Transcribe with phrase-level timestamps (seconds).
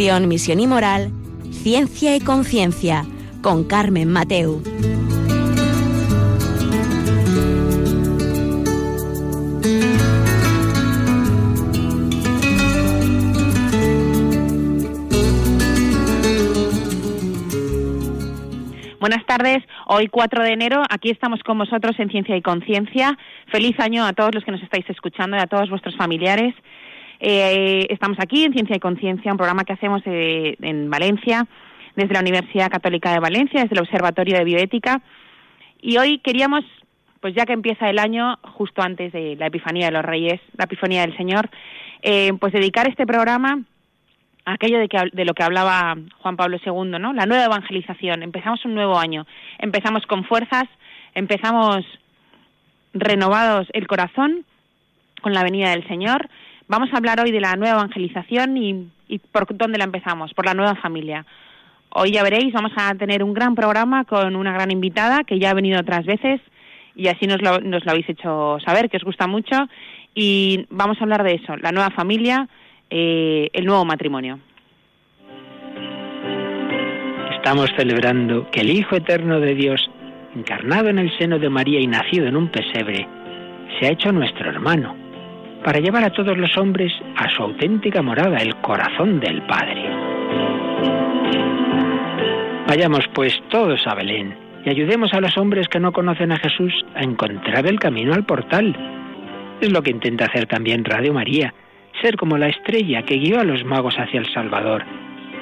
[0.00, 1.12] Misión y Moral,
[1.50, 3.04] Ciencia y Conciencia,
[3.42, 4.62] con Carmen Mateu.
[18.98, 23.18] Buenas tardes, hoy 4 de enero, aquí estamos con vosotros en Ciencia y Conciencia.
[23.52, 26.54] Feliz año a todos los que nos estáis escuchando y a todos vuestros familiares.
[27.20, 31.46] Eh, estamos aquí en Ciencia y Conciencia, un programa que hacemos eh, en Valencia,
[31.94, 35.02] desde la Universidad Católica de Valencia, desde el Observatorio de Bioética.
[35.82, 36.64] Y hoy queríamos,
[37.20, 40.64] pues ya que empieza el año, justo antes de la Epifanía de los Reyes, la
[40.64, 41.50] Epifanía del Señor,
[42.02, 43.62] eh, pues dedicar este programa
[44.46, 47.12] a aquello de, que, de lo que hablaba Juan Pablo II, ¿no?
[47.12, 48.22] La nueva evangelización.
[48.22, 49.26] Empezamos un nuevo año.
[49.58, 50.64] Empezamos con fuerzas,
[51.14, 51.84] empezamos
[52.94, 54.46] renovados el corazón
[55.20, 56.30] con la venida del Señor
[56.70, 60.54] Vamos a hablar hoy de la nueva evangelización y, por dónde la empezamos, por la
[60.54, 61.26] nueva familia.
[61.88, 65.50] Hoy ya veréis, vamos a tener un gran programa con una gran invitada que ya
[65.50, 66.40] ha venido otras veces
[66.94, 69.68] y así nos lo, nos lo habéis hecho saber, que os gusta mucho.
[70.14, 72.48] Y vamos a hablar de eso, la nueva familia,
[72.88, 74.38] eh, el nuevo matrimonio.
[77.34, 79.90] Estamos celebrando que el Hijo Eterno de Dios,
[80.36, 83.08] encarnado en el seno de María y nacido en un pesebre,
[83.80, 84.99] se ha hecho nuestro hermano
[85.64, 89.84] para llevar a todos los hombres a su auténtica morada, el corazón del Padre.
[92.66, 96.72] Vayamos pues todos a Belén y ayudemos a los hombres que no conocen a Jesús
[96.94, 98.76] a encontrar el camino al portal.
[99.60, 101.52] Es lo que intenta hacer también Radio María,
[102.00, 104.84] ser como la estrella que guió a los magos hacia el Salvador.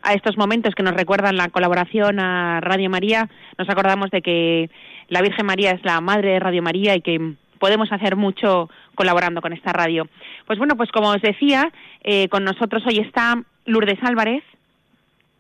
[0.03, 4.69] a estos momentos que nos recuerdan la colaboración a Radio María, nos acordamos de que
[5.08, 9.42] la Virgen María es la madre de Radio María y que podemos hacer mucho colaborando
[9.42, 10.08] con esta radio.
[10.46, 11.72] Pues bueno, pues como os decía,
[12.03, 14.44] eh, con nosotros hoy está Lourdes Álvarez,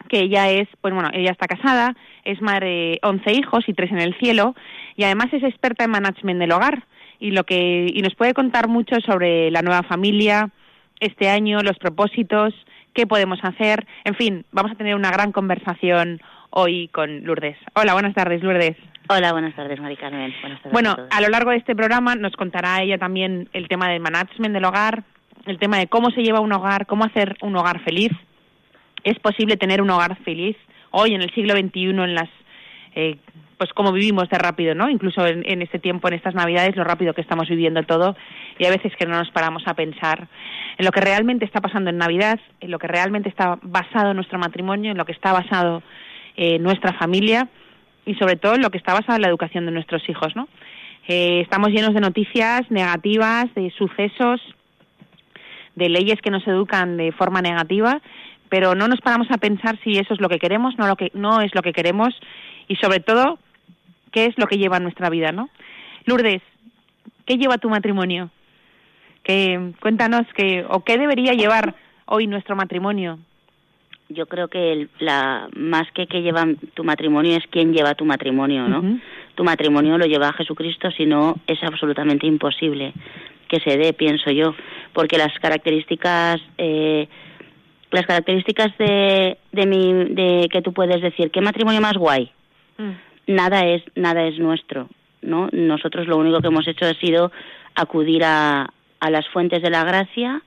[0.07, 3.91] que ella es, pues bueno, ella está casada, es madre de 11 hijos y tres
[3.91, 4.55] en el cielo,
[4.95, 6.85] y además es experta en management del hogar
[7.19, 10.49] y lo que y nos puede contar mucho sobre la nueva familia,
[10.99, 12.53] este año, los propósitos,
[12.93, 13.85] qué podemos hacer.
[14.03, 17.57] En fin, vamos a tener una gran conversación hoy con Lourdes.
[17.75, 18.77] Hola, buenas tardes, Lourdes.
[19.09, 20.33] Hola, buenas tardes, Mari Carmen.
[20.71, 24.53] bueno, a, lo largo de este programa nos contará ella también el tema del management
[24.53, 25.03] del hogar,
[25.45, 28.11] el tema de cómo se lleva un hogar, cómo hacer un hogar feliz.
[29.03, 30.55] ¿Es posible tener un hogar feliz
[30.91, 32.29] hoy en el siglo XXI en las
[32.95, 33.17] eh,
[33.63, 34.89] pues cómo vivimos de rápido, ¿no?
[34.89, 38.13] Incluso en, este tiempo, en estas Navidades, lo rápido que estamos viviendo todo
[38.59, 40.27] y a veces que no nos paramos a pensar
[40.77, 44.37] en lo que realmente está pasando en Navidad, en lo que realmente está basado nuestro
[44.37, 45.81] matrimonio, en lo que está basado
[46.35, 47.47] eh, nuestra familia
[48.05, 50.49] y sobre todo en lo que está basado en la educación de nuestros hijos, ¿no?
[51.07, 54.41] Eh, estamos llenos de noticias negativas, de sucesos,
[55.75, 58.01] de leyes que nos educan de forma negativa,
[58.49, 61.11] pero no nos paramos a pensar si eso es lo que queremos, no lo que
[61.13, 62.13] no es lo que queremos
[62.67, 63.39] y sobre todo
[64.13, 65.49] qué es lo que lleva nuestra vida, ¿no?
[66.05, 66.41] Lourdes,
[67.25, 68.29] ¿qué lleva tu matrimonio?
[69.23, 71.75] Que, cuéntanos que, o qué debería llevar
[72.05, 73.19] hoy nuestro matrimonio.
[74.09, 78.67] Yo creo que la más que que lleva tu matrimonio es quién lleva tu matrimonio,
[78.67, 78.99] ¿no?
[79.33, 82.93] Tu matrimonio lo lleva a Jesucristo, si no es absolutamente imposible
[83.47, 84.55] que se dé, pienso yo,
[84.93, 87.07] porque las características eh,
[87.91, 92.31] las características de, de, mi, de que tú puedes decir, ¿qué matrimonio más guay?
[92.77, 94.89] Mm nada es nada es nuestro,
[95.21, 95.49] ¿no?
[95.51, 97.31] Nosotros lo único que hemos hecho ha sido
[97.75, 100.41] acudir a, a las fuentes de la gracia,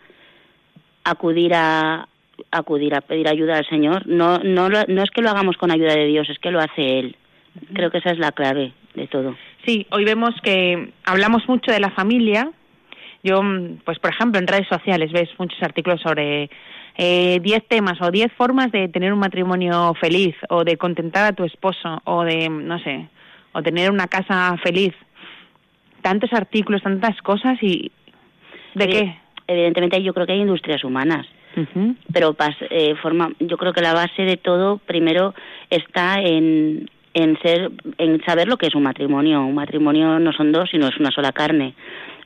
[1.05, 2.09] acudir a
[2.51, 4.07] acudir a pedir ayuda al Señor.
[4.07, 6.99] No, no, no es que lo hagamos con ayuda de Dios, es que lo hace
[6.99, 7.17] Él.
[7.73, 9.37] Creo que esa es la clave de todo.
[9.65, 12.51] Sí, hoy vemos que hablamos mucho de la familia.
[13.23, 13.41] Yo,
[13.85, 16.51] pues por ejemplo, en redes sociales ves muchos artículos sobre
[16.99, 21.33] eh, 10 temas o 10 formas de tener un matrimonio feliz o de contentar a
[21.33, 23.09] tu esposo o de, no sé,
[23.53, 24.95] o tener una casa feliz.
[26.03, 27.91] Tantos artículos, tantas cosas y...
[28.75, 29.17] ¿De qué?
[29.47, 31.27] Evidentemente yo creo que hay industrias humanas.
[32.13, 32.37] pero
[32.71, 35.35] eh, forma, yo creo que la base de todo primero
[35.71, 39.45] está en, en ser, en saber lo que es un matrimonio.
[39.45, 41.75] Un matrimonio no son dos, sino es una sola carne.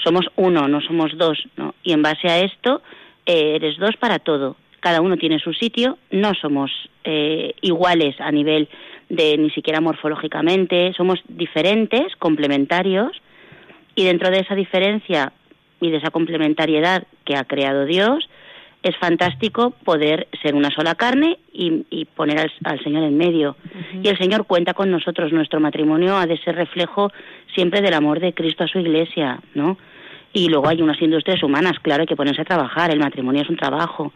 [0.02, 1.74] Somos uno, no somos dos, ¿no?
[1.82, 2.82] Y en base a esto,
[3.26, 4.56] eh, eres dos para todo.
[4.80, 6.70] Cada uno tiene su sitio, no somos
[7.04, 8.68] eh, iguales a nivel
[9.08, 13.10] de ni siquiera morfológicamente, somos diferentes, complementarios,
[13.94, 15.32] y dentro de esa diferencia
[15.80, 18.28] y de esa complementariedad que ha creado Dios,
[18.82, 23.56] es fantástico poder ser una sola carne y, poner al, Señor en medio.
[24.02, 25.32] Y el Señor cuenta con nosotros.
[25.32, 27.12] Nuestro matrimonio ha de ser reflejo
[27.54, 29.76] siempre del amor de Cristo a su iglesia, ¿no?
[30.32, 32.90] Y luego hay unas industrias humanas, claro, hay que ponerse a trabajar.
[32.90, 34.12] El matrimonio es un trabajo.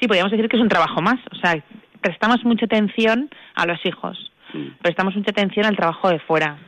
[0.00, 1.18] Sí, podríamos decir que es un trabajo más.
[1.32, 1.62] O sea,
[2.00, 4.32] prestamos mucha atención a los hijos,
[4.82, 6.58] prestamos mucha atención al trabajo de fuera,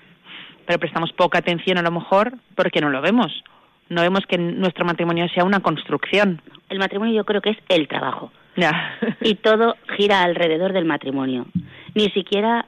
[0.67, 3.43] pero prestamos poca atención a lo mejor porque no lo vemos.
[3.88, 6.41] No vemos que nuestro matrimonio sea una construcción.
[6.69, 8.31] El matrimonio yo creo que es el trabajo.
[9.21, 11.47] y todo gira alrededor del matrimonio.
[11.94, 12.67] Ni siquiera,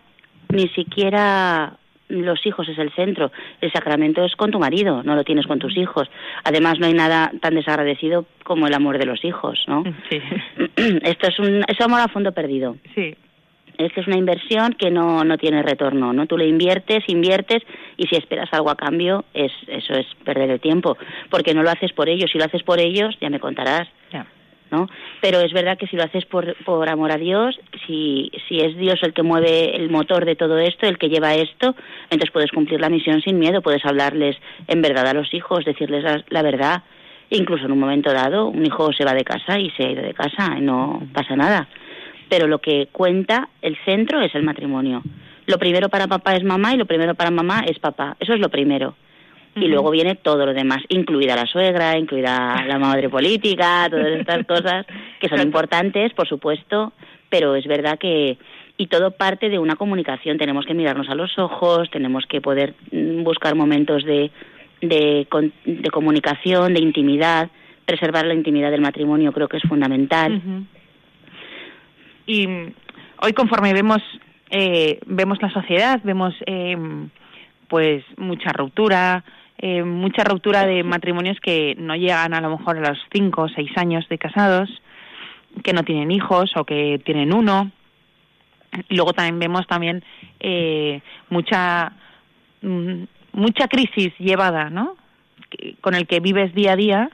[0.49, 1.75] ni siquiera
[2.13, 3.33] los hijos es el centro.
[3.61, 6.09] El sacramento es con tu marido, no lo tienes con tus hijos.
[6.45, 9.85] Además, no hay nada tan desagradecido como el amor de los hijos, ¿no?
[10.11, 10.21] Sí.
[11.03, 12.77] Esto es un es amor a fondo perdido.
[12.95, 13.17] Sí
[13.79, 16.27] es que es una inversión que no, no tiene retorno, ¿no?
[16.27, 17.63] Tú le inviertes, inviertes
[17.97, 20.97] y si esperas algo a cambio, es, eso es perder el tiempo,
[21.31, 23.89] porque no lo haces por ellos, si lo haces por ellos, ya me contarás.
[24.73, 24.89] ¿No?
[25.21, 28.75] Pero es verdad que si lo haces por, por amor a Dios, si, si es
[28.77, 32.51] Dios el que mueve el motor de todo esto, el que lleva esto, entonces puedes
[32.51, 34.37] cumplir la misión sin miedo, puedes hablarles
[34.69, 36.83] en verdad a los hijos, decirles la, la verdad.
[37.29, 40.03] Incluso en un momento dado, un hijo se va de casa y se ha ido
[40.03, 41.69] de casa y no pasa nada
[42.33, 45.03] pero lo que cuenta el centro es el matrimonio.
[45.45, 48.17] Lo primero para papá es mamá y lo primero para mamá es papá.
[48.19, 48.95] Eso es lo primero.
[49.55, 54.47] Y luego viene todo lo demás, incluida la suegra, incluida la madre política, todas estas
[54.49, 54.87] cosas
[55.21, 56.93] que son importantes, por supuesto,
[57.29, 58.39] pero es verdad que
[58.79, 60.39] y todo parte de una comunicación.
[60.39, 64.31] Tenemos que mirarnos a los ojos, tenemos que poder mm, buscar momentos de,
[64.81, 65.27] de,
[65.65, 67.51] de comunicación, de intimidad.
[67.85, 70.41] Preservar la intimidad del matrimonio creo que es fundamental.
[72.27, 72.47] Y
[73.21, 74.01] hoy conforme vemos
[74.51, 76.77] eh, vemos la sociedad, vemos eh,
[77.69, 79.25] pues mucha ruptura,
[79.63, 83.49] eh, mucha ruptura de matrimonios que no llegan a lo mejor a los cinco o
[83.49, 84.69] seis años de casados,
[85.65, 87.71] que no tienen hijos o que tienen uno.
[88.91, 90.05] Luego también vemos también
[91.31, 91.93] mucha
[92.63, 94.97] mm, mucha crisis llevada, ¿no?
[95.81, 97.11] Con el que vives día a día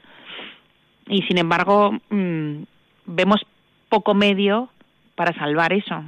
[1.08, 2.62] y sin embargo mm,
[3.06, 3.40] vemos
[3.88, 4.68] poco medio
[5.14, 6.04] para salvar eso?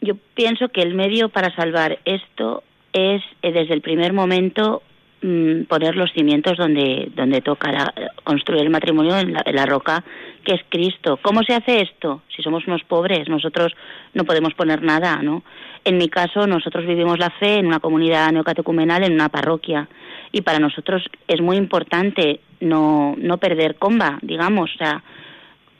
[0.00, 2.62] Yo pienso que el medio para salvar esto
[2.92, 4.82] es eh, desde el primer momento
[5.22, 7.92] mm, poner los cimientos donde donde toca
[8.24, 10.04] construir el matrimonio en la, roca
[10.44, 11.18] que es Cristo.
[11.22, 12.22] ¿Cómo se hace esto?
[12.34, 13.72] Si somos unos pobres, nosotros
[14.14, 15.42] no podemos poner nada, ¿no?
[15.84, 19.88] En mi caso, nosotros vivimos la fe en una comunidad neocatecumenal, en una parroquia,
[20.32, 25.02] y para nosotros es muy importante no no perder comba, digamos, o sea,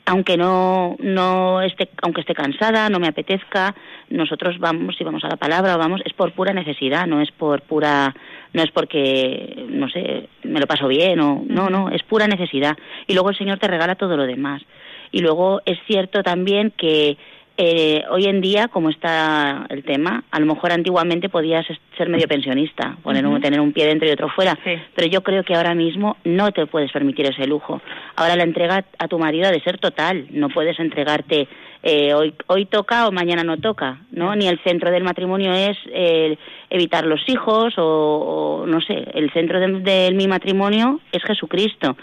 [0.05, 3.75] aunque no no esté aunque esté cansada no me apetezca
[4.09, 7.61] nosotros vamos si vamos a la palabra vamos es por pura necesidad no es por
[7.61, 8.15] pura
[8.53, 12.77] no es porque no sé me lo paso bien o no no es pura necesidad.
[13.07, 14.61] Y luego el señor te regala todo lo demás.
[15.11, 17.17] Y luego es cierto también que
[17.61, 21.65] eh, hoy en día, como está el tema, a lo mejor antiguamente podías
[21.97, 24.57] ser medio pensionista, poner tener un pie dentro y otro fuera,
[24.95, 27.81] pero yo creo que ahora mismo no te puedes permitir ese lujo.
[28.15, 31.49] Ahora la entrega a tu marido ha de ser total, no puedes entregarte
[31.83, 34.33] eh, hoy, hoy toca o mañana no toca, ¿no?
[34.37, 35.77] Ni el centro del matrimonio es
[36.69, 41.97] evitar los hijos o, no sé, el centro de mi matrimonio es Jesucristo,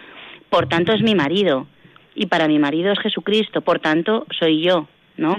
[0.51, 1.67] por tanto es mi marido.
[2.15, 4.87] Y para mi marido es Jesucristo, por tanto soy yo
[5.17, 5.37] ¿no?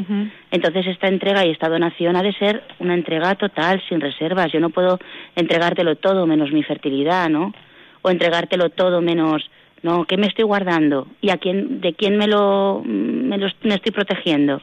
[0.52, 4.52] Entonces esta entrega y esta donación ha de ser una entrega total, sin reservas.
[4.52, 5.00] Yo no puedo
[5.36, 7.54] entregártelo todo menos mi fertilidad, ¿no?
[8.02, 9.50] O entregártelo todo menos,
[9.84, 10.06] ¿no?
[10.06, 11.08] ¿Qué me estoy guardando?
[11.22, 14.62] ¿Y a quién, de quién me lo, me, lo, me estoy protegiendo?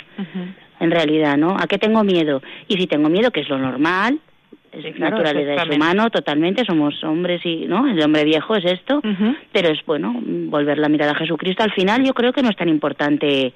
[0.81, 1.57] En realidad, ¿no?
[1.59, 2.43] ¿A qué tengo miedo?
[2.69, 4.19] Y si tengo miedo, que es lo normal,
[4.73, 9.01] es naturaleza es humano totalmente somos hombres y no el hombre viejo es esto
[9.53, 12.57] pero es bueno volver la mirada a Jesucristo al final yo creo que no es
[12.57, 13.53] tan importante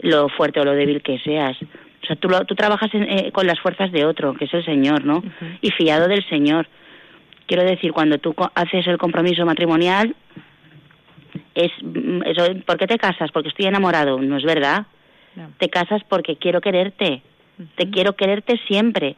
[0.00, 1.56] lo fuerte o lo débil que seas.
[2.02, 5.04] O sea, tú, tú trabajas eh, con las fuerzas de otro, que es el Señor,
[5.04, 5.22] ¿no?
[5.60, 6.68] Y fiado del Señor.
[7.46, 10.14] Quiero decir, cuando tú haces el compromiso matrimonial,
[11.54, 13.30] es mm, eso, ¿por qué te casas?
[13.32, 14.86] Porque estoy enamorado, no es verdad.
[15.58, 17.22] Te casas porque quiero quererte.
[17.76, 19.16] Te quiero quererte siempre.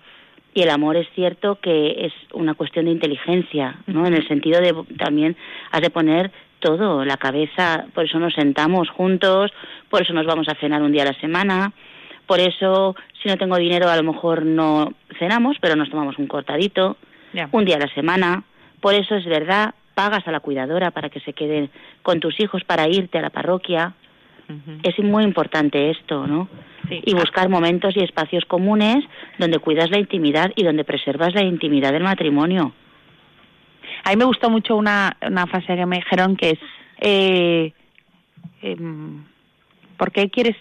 [0.53, 4.07] Y el amor es cierto que es una cuestión de inteligencia, ¿no?
[4.07, 5.37] En el sentido de también
[5.71, 9.51] has de poner todo, la cabeza, por eso nos sentamos juntos,
[9.89, 11.73] por eso nos vamos a cenar un día a la semana,
[12.27, 16.29] Por eso, si no tengo dinero, a lo mejor no cenamos, pero nos tomamos un
[16.29, 16.97] cortadito,
[17.51, 18.45] un día a la semana.
[18.81, 21.71] Por eso es verdad, pagas a la cuidadora para que se quede
[22.03, 23.95] con tus hijos para irte a la parroquia.
[24.85, 26.49] Es muy importante esto, ¿no?
[26.89, 29.05] Y buscar momentos y espacios comunes
[29.39, 32.73] donde cuidas la intimidad y donde preservas la intimidad del matrimonio.
[34.05, 36.59] A mí me gustó mucho una, una frase que me dijeron que es,
[37.01, 37.73] eh,
[38.63, 39.25] em,
[39.97, 40.57] ¿por qué quieres,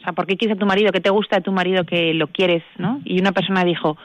[0.00, 2.14] o sea, por qué quieres a tu marido, qué te gusta de tu marido que
[2.14, 3.00] lo quieres, ¿no?
[3.04, 3.96] Y una persona dijo,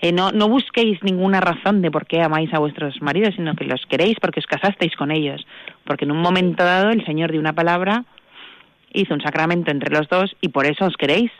[0.00, 3.64] eh, no, no busquéis ninguna razón de por qué amáis a vuestros maridos, sino que
[3.64, 5.44] los queréis porque os casasteis con ellos.
[5.84, 8.04] Porque en un momento dado el Señor dio una palabra,
[8.92, 11.32] hizo un sacramento entre los dos y por eso os queréis.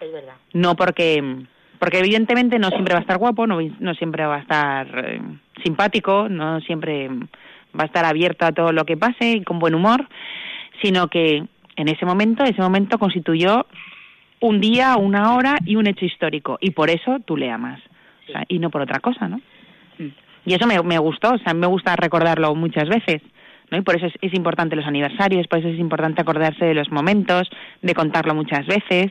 [0.00, 0.34] Es verdad.
[0.52, 1.44] No porque,
[1.80, 5.20] porque evidentemente no siempre va a estar guapo, no, no siempre va a estar eh,
[5.62, 9.74] simpático, no siempre va a estar abierto a todo lo que pase y con buen
[9.74, 10.06] humor,
[10.82, 11.44] sino que
[11.76, 13.66] en ese momento, ese momento constituyó
[14.40, 17.80] un día, una hora y un hecho histórico y por eso tú le amas
[18.48, 19.38] y no por otra cosa, ¿no?
[19.98, 20.08] Mm.
[20.46, 23.22] Y eso me, me gustó, o sea, me gusta recordarlo muchas veces.
[23.70, 23.78] ¿no?
[23.78, 26.90] Y por eso es, es, importante los aniversarios, por eso es importante acordarse de los
[26.90, 27.48] momentos,
[27.80, 29.10] de contarlo muchas veces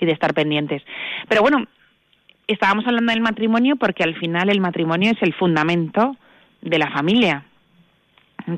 [0.00, 0.82] y de estar pendientes.
[1.28, 1.66] Pero bueno,
[2.46, 6.16] estábamos hablando del matrimonio porque al final el matrimonio es el fundamento
[6.60, 7.44] de la familia.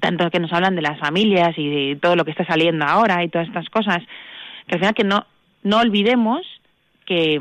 [0.00, 3.22] Tanto que nos hablan de las familias y de todo lo que está saliendo ahora
[3.22, 3.98] y todas estas cosas,
[4.66, 5.26] que al final que no,
[5.62, 6.40] no olvidemos
[7.04, 7.40] que,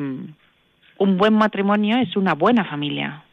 [0.98, 3.24] un buen matrimonio es una buena familia,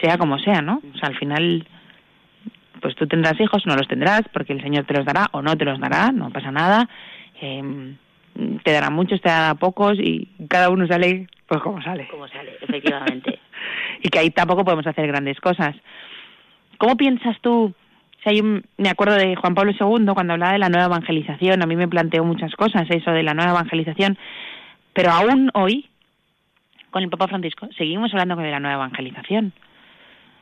[0.00, 0.80] sea como sea, ¿no?
[0.94, 1.66] O sea, al final,
[2.80, 5.56] pues tú tendrás hijos, no los tendrás, porque el Señor te los dará o no
[5.56, 6.88] te los dará, no pasa nada.
[7.40, 7.94] Eh,
[8.62, 12.08] te dará muchos, te dará pocos y cada uno sale pues como sale.
[12.08, 13.38] Como sale, efectivamente.
[14.02, 15.76] y que ahí tampoco podemos hacer grandes cosas.
[16.78, 17.74] ¿Cómo piensas tú?
[18.22, 21.62] Si hay un, me acuerdo de Juan Pablo II cuando hablaba de la nueva evangelización,
[21.62, 24.18] a mí me planteó muchas cosas eso de la nueva evangelización,
[24.94, 25.88] pero aún hoy
[26.94, 29.52] con el Papa Francisco, seguimos hablando de la nueva evangelización.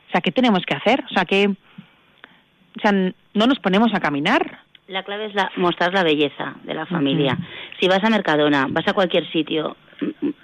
[0.07, 1.03] O sea, ¿qué tenemos que hacer?
[1.09, 4.59] O sea, que o sea, no nos ponemos a caminar.
[4.93, 7.35] La clave es la, mostrar la belleza de la familia.
[7.79, 9.75] Si vas a Mercadona, vas a cualquier sitio,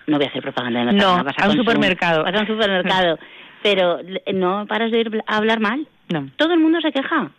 [0.07, 2.23] no voy a hacer propaganda de Mercadona, no, vas a, un supermercado.
[2.23, 3.19] Vas a un supermercado,
[3.61, 3.99] pero
[4.33, 5.87] no paras de ir a hablar mal.
[6.11, 6.31] No.
[6.35, 7.29] Todo el mundo se queja.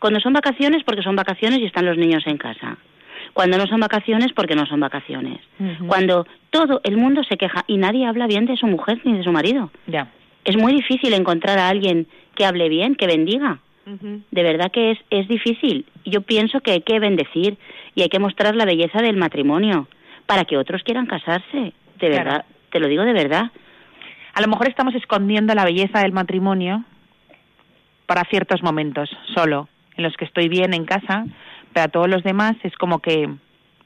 [0.00, 2.78] Cuando son vacaciones, porque son vacaciones y están los niños en casa
[3.34, 5.40] cuando no son vacaciones porque no son vacaciones,
[5.86, 9.22] cuando todo el mundo se queja y nadie habla bien de su mujer ni de
[9.22, 9.70] su marido.
[9.86, 10.08] Ya.
[10.46, 13.58] Es muy difícil encontrar a alguien que hable bien, que bendiga.
[13.86, 15.86] De verdad que es, es difícil.
[16.04, 17.56] Yo pienso que hay que bendecir
[17.94, 19.86] y hay que mostrar la belleza del matrimonio
[20.26, 21.72] para que otros quieran casarse.
[22.00, 23.52] De verdad, te lo digo de verdad.
[24.34, 26.84] A lo mejor estamos escondiendo la belleza del matrimonio
[28.06, 31.24] para ciertos momentos, solo, en los que estoy bien en casa,
[31.82, 33.28] a todos los demás es como que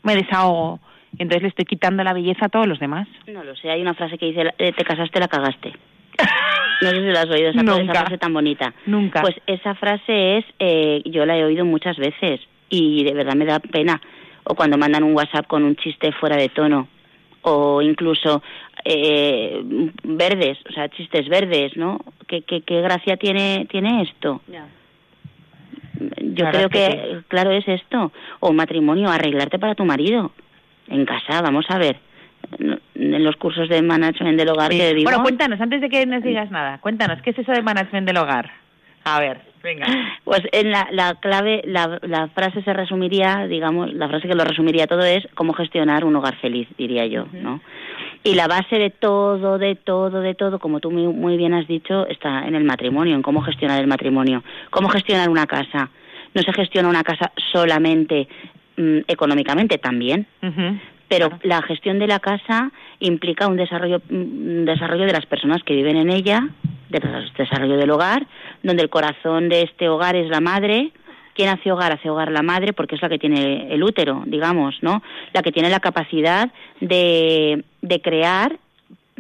[0.03, 0.81] me desahogo.
[1.19, 3.09] Entonces le estoy quitando la belleza a todos los demás.
[3.27, 5.73] No lo sé, hay una frase que dice, eh, te casaste, la cagaste.
[6.81, 8.73] No sé si la has oído, esa, esa, frase tan bonita.
[8.87, 9.21] Nunca.
[9.21, 13.45] Pues esa frase es, eh, yo la he oído muchas veces y de verdad me
[13.45, 14.01] da pena.
[14.45, 16.89] O cuando mandan un WhatsApp con un chiste fuera de tono.
[17.43, 18.43] O incluso
[18.85, 19.63] eh,
[20.05, 21.99] verdes, o sea, chistes verdes, ¿no?
[22.27, 24.41] ¿Qué, qué, qué gracia tiene, tiene esto?
[26.23, 28.13] Yo creo que, claro, es esto.
[28.41, 30.33] O matrimonio, arreglarte para tu marido.
[30.89, 31.99] En casa, vamos a ver.
[32.59, 35.11] En los cursos de management del hogar que digo.
[35.11, 38.17] Bueno, cuéntanos, antes de que nos digas nada, cuéntanos, ¿qué es eso de management del
[38.17, 38.51] hogar?
[39.05, 39.87] A ver, venga.
[40.25, 44.45] Pues en la, la clave, la, la frase se resumiría, digamos, la frase que lo
[44.45, 47.61] resumiría todo es cómo gestionar un hogar feliz, diría yo, ¿no?
[48.23, 52.07] Y la base de todo, de todo, de todo, como tú muy, bien has dicho,
[52.07, 55.89] está en el matrimonio, en cómo gestionar el matrimonio, cómo gestionar una casa.
[56.35, 58.29] No se gestiona una casa solamente
[58.77, 60.27] mm, económicamente, también,
[61.11, 65.75] pero la gestión de la casa implica un desarrollo, un desarrollo de las personas que
[65.75, 66.49] viven en ella,
[66.89, 67.03] del
[67.37, 68.29] desarrollo del hogar,
[68.63, 70.93] donde el corazón de este hogar es la madre,
[71.33, 71.93] ¿Quién hace hogar?
[71.93, 75.01] Hace hogar la madre porque es la que tiene el útero, digamos, ¿no?
[75.33, 76.51] La que tiene la capacidad
[76.81, 78.59] de, de crear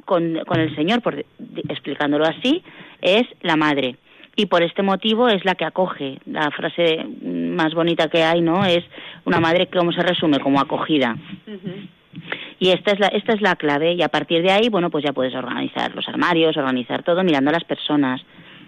[0.04, 1.24] con, con el Señor, por,
[1.68, 2.62] explicándolo así,
[3.00, 3.96] es la madre.
[4.40, 6.18] Y por este motivo es la que acoge.
[6.24, 8.64] La frase más bonita que hay, ¿no?
[8.64, 8.82] Es
[9.26, 10.40] una madre que, ¿cómo se resume?
[10.40, 11.14] Como acogida.
[12.58, 13.92] Y esta es, la, esta es la clave.
[13.92, 17.50] Y a partir de ahí, bueno, pues ya puedes organizar los armarios, organizar todo mirando
[17.50, 18.22] a las personas.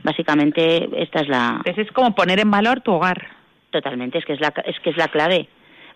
[0.04, 1.62] Básicamente, esta es la.
[1.64, 3.28] es como poner en valor tu hogar.
[3.70, 5.48] Totalmente, es que es la, es que es la clave.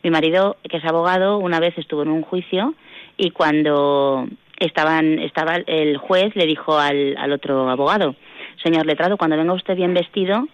[0.02, 2.73] Mi marido, que es abogado, una vez estuvo en un juicio
[3.18, 4.26] y cuando
[4.59, 8.16] estaban, estaba el juez le dijo al, al otro abogado,
[8.66, 10.46] señor letrado, cuando venga usted bien vestido,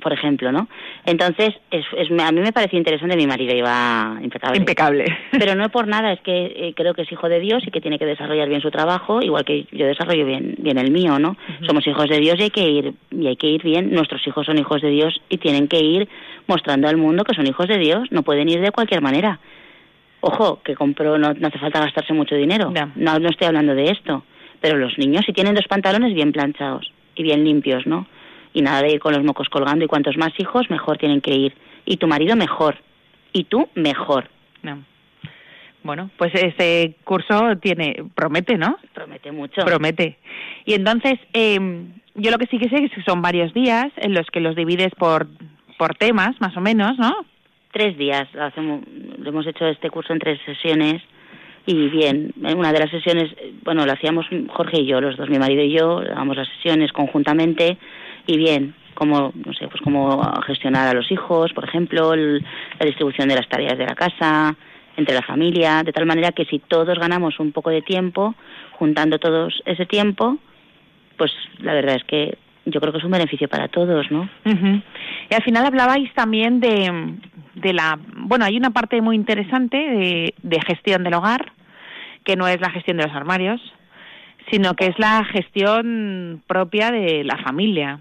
[0.00, 0.68] por ejemplo, ¿no?
[1.04, 1.84] Entonces, es,
[2.20, 4.58] a mí me pareció interesante, mi marido iba impecable.
[4.58, 5.04] Impecable.
[5.32, 7.80] Pero no por nada, es que eh, creo que es hijo de Dios y que
[7.80, 11.36] tiene que desarrollar bien su trabajo, igual que yo desarrollo bien, bien el mío, ¿no?
[11.66, 13.92] Somos hijos de Dios y hay que ir y hay que ir bien.
[13.92, 16.08] Nuestros hijos son hijos de Dios y tienen que ir
[16.46, 19.40] mostrando al mundo que son hijos de Dios, no pueden ir de cualquier manera.
[20.20, 22.72] Ojo, que compró, no, no hace falta gastarse mucho dinero.
[22.96, 24.24] No, no estoy hablando de esto.
[24.60, 28.06] Pero los niños, si tienen dos pantalones bien planchados y bien limpios, ¿no?
[28.52, 31.34] y nada de ir con los mocos colgando y cuantos más hijos mejor tienen que
[31.34, 31.54] ir.
[31.84, 32.76] Y tu marido mejor.
[33.32, 34.28] Y tú mejor.
[34.62, 34.82] No.
[35.84, 39.64] bueno pues ese curso tiene promete no promete mucho.
[39.64, 40.18] Promete.
[40.64, 41.86] Y entonces eh,
[42.16, 44.56] yo lo que sí que sé es que son varios días en los que los
[44.56, 45.28] divides por
[45.76, 47.14] por temas más o menos no
[47.72, 48.26] tres días.
[48.34, 48.82] Hacemos
[49.24, 51.00] hemos hecho este curso en tres sesiones
[51.68, 53.30] y bien, en una de las sesiones,
[53.62, 56.92] bueno, lo hacíamos Jorge y yo, los dos, mi marido y yo, dábamos las sesiones
[56.92, 57.76] conjuntamente
[58.26, 63.28] y bien, como, no sé, pues cómo gestionar a los hijos, por ejemplo, la distribución
[63.28, 64.56] de las tareas de la casa,
[64.96, 68.34] entre la familia, de tal manera que si todos ganamos un poco de tiempo,
[68.72, 70.38] juntando todos ese tiempo,
[71.18, 74.30] pues la verdad es que yo creo que es un beneficio para todos, ¿no?
[74.46, 77.14] Y al final hablabais también de,
[77.56, 81.52] de la, bueno, hay una parte muy interesante de gestión del hogar,
[82.28, 83.58] que no es la gestión de los armarios,
[84.50, 88.00] sino que es la gestión propia de la familia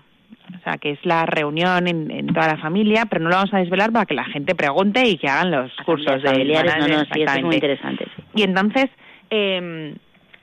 [0.54, 3.60] o sea, que es la reunión en, toda la familia, pero no lo vamos a
[3.60, 6.74] desvelar para que la gente pregunte y que hagan los cursos de familiares.
[6.80, 8.08] No, no, sí, es muy interesante.
[8.36, 8.88] Y entonces,
[9.30, 9.94] eh,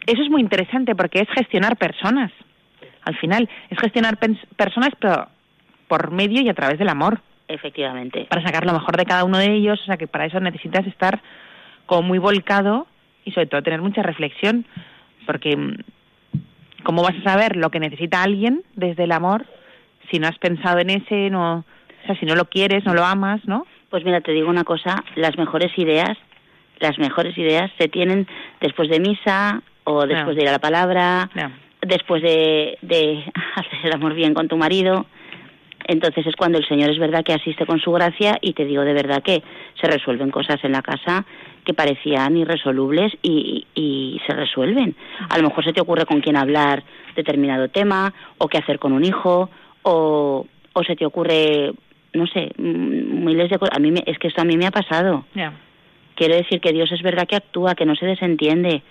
[0.07, 2.33] eso es muy interesante porque es gestionar personas.
[3.03, 4.19] Al final, es gestionar
[4.57, 5.29] personas, pero
[5.89, 7.21] por medio y a través del amor.
[7.49, 8.27] Efectivamente.
[8.31, 10.87] Para sacar lo mejor de cada uno de ellos, o sea, que para eso necesitas
[10.87, 11.21] estar
[11.87, 12.87] como muy volcado
[13.25, 14.67] y sobre todo tener mucha reflexión,
[15.27, 15.77] porque mm,
[16.83, 19.47] ¿cómo vas a saber lo que necesita alguien desde el amor
[20.11, 23.05] si no has pensado en ese, no, o sea, si no lo quieres, no lo
[23.05, 23.67] amas, ¿no?
[23.91, 26.19] Pues mira, te digo una cosa, las mejores ideas,
[26.81, 28.27] las mejores ideas se tienen
[28.61, 31.31] después de misa o después de ir a la palabra,
[31.81, 35.07] después de, de hacer el amor bien con tu marido.
[35.87, 38.83] Entonces es cuando el Señor es verdad que asiste con su gracia y te digo
[38.83, 39.43] de verdad que
[39.81, 41.27] se resuelven cosas en la casa
[41.65, 44.95] que parecían irresolubles y, y, se resuelven.
[45.29, 46.83] A lo mejor se te ocurre con quién hablar
[47.17, 49.49] determinado tema o qué hacer con un hijo
[49.83, 51.73] o, o se te ocurre,
[52.13, 53.77] no sé, miles de cosas.
[53.77, 55.25] A mí es que esto a mí me ha pasado.
[56.15, 58.83] Quiero decir que Dios es verdad que actúa, que no se desentiende,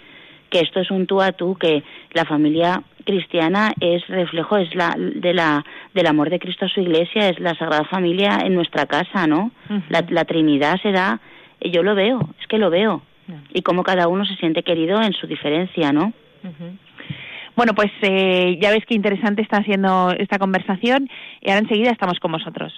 [0.50, 4.96] que esto es un tú a tú, que la familia cristiana es reflejo es la
[4.98, 8.86] de la del amor de Cristo a su iglesia, es la Sagrada Familia en nuestra
[8.86, 9.52] casa, ¿no?
[9.90, 11.20] la, la, Trinidad se da,
[11.72, 13.02] yo lo veo, es que lo veo.
[13.54, 16.12] Y cómo cada uno se siente querido en su diferencia, ¿no?
[17.56, 21.10] Bueno, pues eh, ya ves qué interesante está haciendo esta conversación
[21.42, 22.74] y ahora enseguida estamos con vosotros.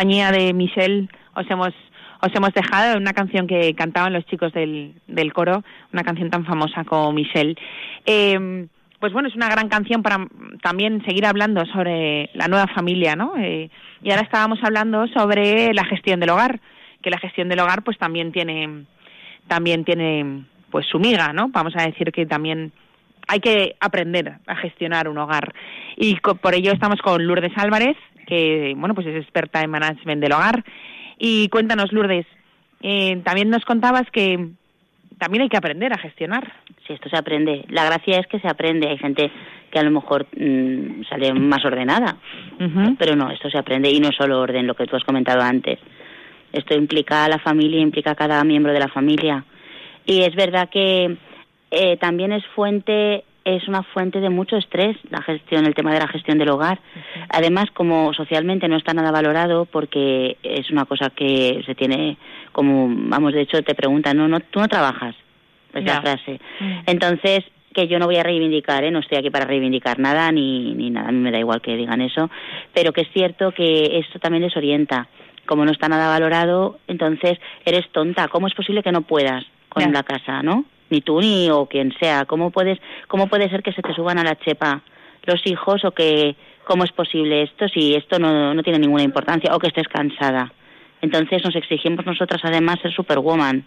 [0.00, 1.74] Compañía de Michelle os hemos
[2.22, 6.46] os hemos dejado una canción que cantaban los chicos del, del coro, una canción tan
[6.46, 7.54] famosa como Michelle.
[8.06, 8.66] Eh,
[8.98, 10.26] pues bueno, es una gran canción para
[10.62, 13.34] también seguir hablando sobre la nueva familia, ¿no?
[13.36, 13.70] Eh,
[14.02, 16.60] y ahora estábamos hablando sobre la gestión del hogar,
[17.02, 18.86] que la gestión del hogar pues también tiene
[19.48, 21.48] también tiene pues su miga, ¿no?
[21.48, 22.72] Vamos a decir que también
[23.28, 25.54] hay que aprender a gestionar un hogar.
[25.96, 27.96] Y por ello estamos con Lourdes Álvarez,
[28.30, 30.64] que bueno, pues es experta en management del hogar.
[31.18, 32.26] Y cuéntanos, Lourdes,
[32.82, 34.48] eh, también nos contabas que
[35.18, 36.50] también hay que aprender a gestionar.
[36.86, 37.64] Sí, esto se aprende.
[37.68, 38.88] La gracia es que se aprende.
[38.88, 39.30] Hay gente
[39.70, 42.16] que a lo mejor mm, sale más ordenada,
[42.98, 45.78] pero no, esto se aprende y no solo orden, lo que tú has comentado antes.
[46.52, 49.44] Esto implica a la familia, implica a cada miembro de la familia.
[50.06, 51.16] Y es verdad que
[51.70, 56.00] eh, también es fuente es una fuente de mucho estrés la gestión, el tema de
[56.00, 56.80] la gestión del hogar.
[57.28, 62.16] Además, como socialmente no está nada valorado, porque es una cosa que se tiene
[62.52, 65.14] como, vamos, de hecho te preguntan, no, no, tú no trabajas,
[65.72, 66.40] es la frase.
[66.60, 66.78] Mm.
[66.86, 68.90] Entonces, que yo no voy a reivindicar, ¿eh?
[68.90, 71.76] no estoy aquí para reivindicar nada ni, ni nada, a mí me da igual que
[71.76, 72.30] digan eso,
[72.74, 75.08] pero que es cierto que esto también desorienta.
[75.46, 78.28] Como no está nada valorado, entonces eres tonta.
[78.28, 80.64] ¿Cómo es posible que no puedas con la casa, no?
[80.90, 82.24] Ni tú ni o quien sea.
[82.26, 84.82] ¿Cómo puedes, cómo puede ser que se te suban a la chepa
[85.24, 89.54] los hijos o que cómo es posible esto si esto no, no tiene ninguna importancia
[89.54, 90.52] o que estés cansada?
[91.00, 93.64] Entonces nos exigimos nosotras además ser superwoman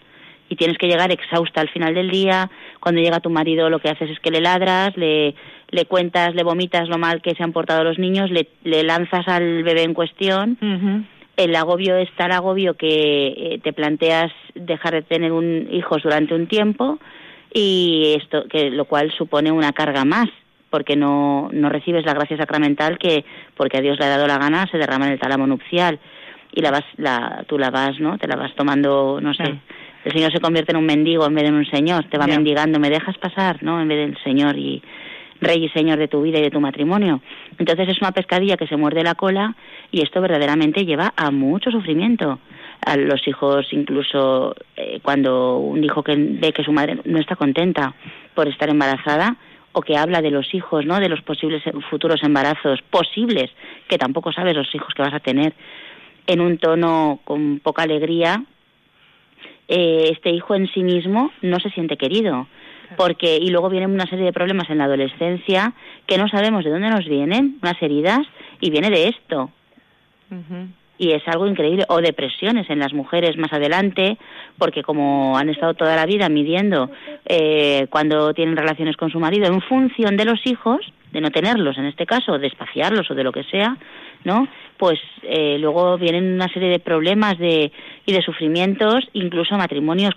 [0.48, 2.50] y tienes que llegar exhausta al final del día.
[2.78, 5.34] Cuando llega tu marido lo que haces es que le ladras, le,
[5.70, 9.26] le cuentas, le vomitas lo mal que se han portado los niños, le, le lanzas
[9.26, 10.58] al bebé en cuestión
[11.36, 16.34] el agobio es tal agobio que eh, te planteas dejar de tener un hijos durante
[16.34, 16.98] un tiempo
[17.54, 20.28] y esto que lo cual supone una carga más
[20.70, 23.24] porque no, no recibes la gracia sacramental que
[23.56, 26.00] porque a Dios le ha dado la gana se derrama en el tálamo nupcial.
[26.52, 29.44] Y la vas la tú la vas no te la vas tomando no sé.
[30.04, 32.06] El señor se convierte en un mendigo en vez de en un señor.
[32.10, 32.80] Te va mendigando.
[32.80, 34.82] Me dejas pasar no en vez del señor y
[35.40, 37.20] rey y señor de tu vida y de tu matrimonio.
[37.56, 39.54] Entonces es una pescadilla que se muerde la cola
[39.92, 42.40] y esto verdaderamente lleva a mucho sufrimiento.
[42.84, 47.36] A los hijos, incluso eh, cuando un hijo que ve que su madre no está
[47.36, 47.94] contenta
[48.34, 49.36] por estar embarazada,
[49.72, 51.00] o que habla de los hijos, ¿no?
[51.00, 53.50] De los posibles futuros embarazos posibles,
[53.88, 55.52] que tampoco sabes los hijos que vas a tener,
[56.26, 58.44] en un tono con poca alegría,
[59.66, 62.46] eh, este hijo en sí mismo no se siente querido
[62.96, 65.72] porque y luego vienen una serie de problemas en la adolescencia
[66.06, 68.20] que no sabemos de dónde nos vienen, unas heridas
[68.60, 69.50] y viene de esto.
[70.96, 71.84] Y es algo increíble.
[71.88, 74.16] O depresiones en las mujeres más adelante,
[74.58, 76.90] porque como han estado toda la vida midiendo
[77.24, 80.80] eh, cuando tienen relaciones con su marido en función de los hijos,
[81.12, 83.76] de no tenerlos en este caso, de espaciarlos o de lo que sea,
[84.24, 84.48] ¿no?
[84.76, 87.72] Pues eh, luego vienen una serie de problemas de,
[88.04, 90.14] y de sufrimientos, incluso matrimonios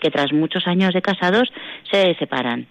[0.00, 1.52] que tras muchos años de casados
[1.90, 2.66] se separan.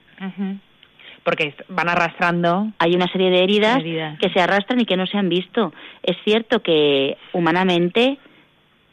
[1.23, 2.71] Porque van arrastrando.
[2.79, 5.73] Hay una serie de heridas, que se arrastran y que no se han visto.
[6.03, 8.17] Es cierto que humanamente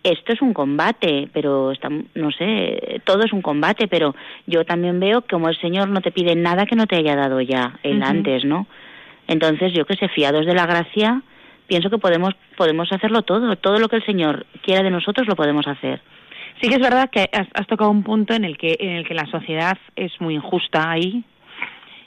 [0.02, 4.14] esto es un combate, pero está, no sé, todo es un combate, pero
[4.46, 7.16] yo también veo que como el Señor no te pide nada que no te haya
[7.16, 8.66] dado ya él antes, ¿no?
[9.26, 11.22] Entonces yo que sé, fiados de la gracia,
[11.66, 15.34] pienso que podemos podemos hacerlo todo, todo lo que el Señor quiera de nosotros lo
[15.34, 16.00] podemos hacer.
[16.60, 19.14] Sí que es verdad que has, tocado un punto en el que en el que
[19.14, 21.24] la sociedad es muy injusta ahí,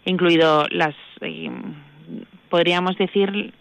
[0.09, 1.49] incluido las eh,
[2.49, 3.53] podríamos decir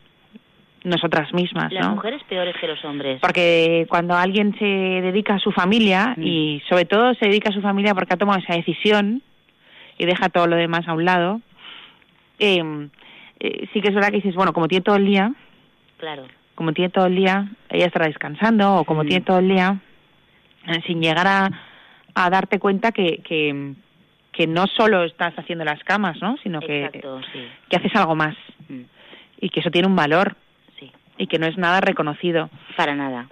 [0.84, 1.72] nosotras mismas.
[1.72, 3.20] Las mujeres peores que los hombres.
[3.20, 6.22] Porque cuando alguien se dedica a su familia mm.
[6.22, 9.22] y sobre todo se dedica a su familia porque ha tomado esa decisión
[9.98, 11.40] y deja todo lo demás a un lado,
[12.38, 12.88] eh,
[13.40, 15.32] eh, sí que es verdad que dices, bueno, como tiene todo el día,
[15.96, 16.26] claro.
[16.54, 19.06] como tiene todo el día, ella estará descansando o como mm.
[19.06, 19.80] tiene todo el día,
[20.66, 21.50] eh, sin llegar a,
[22.14, 23.74] a darte cuenta que, que,
[24.38, 26.36] que, no solo estás haciendo las camas, ¿no?
[26.42, 26.90] Sino que,
[27.68, 28.36] que haces algo más.
[28.68, 28.82] Mm.
[29.40, 30.36] Y que eso tiene un valor
[31.18, 32.48] y que no es nada reconocido.
[32.76, 33.28] Para nada.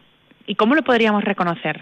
[0.46, 1.80] ¿Y cómo lo podríamos reconocer?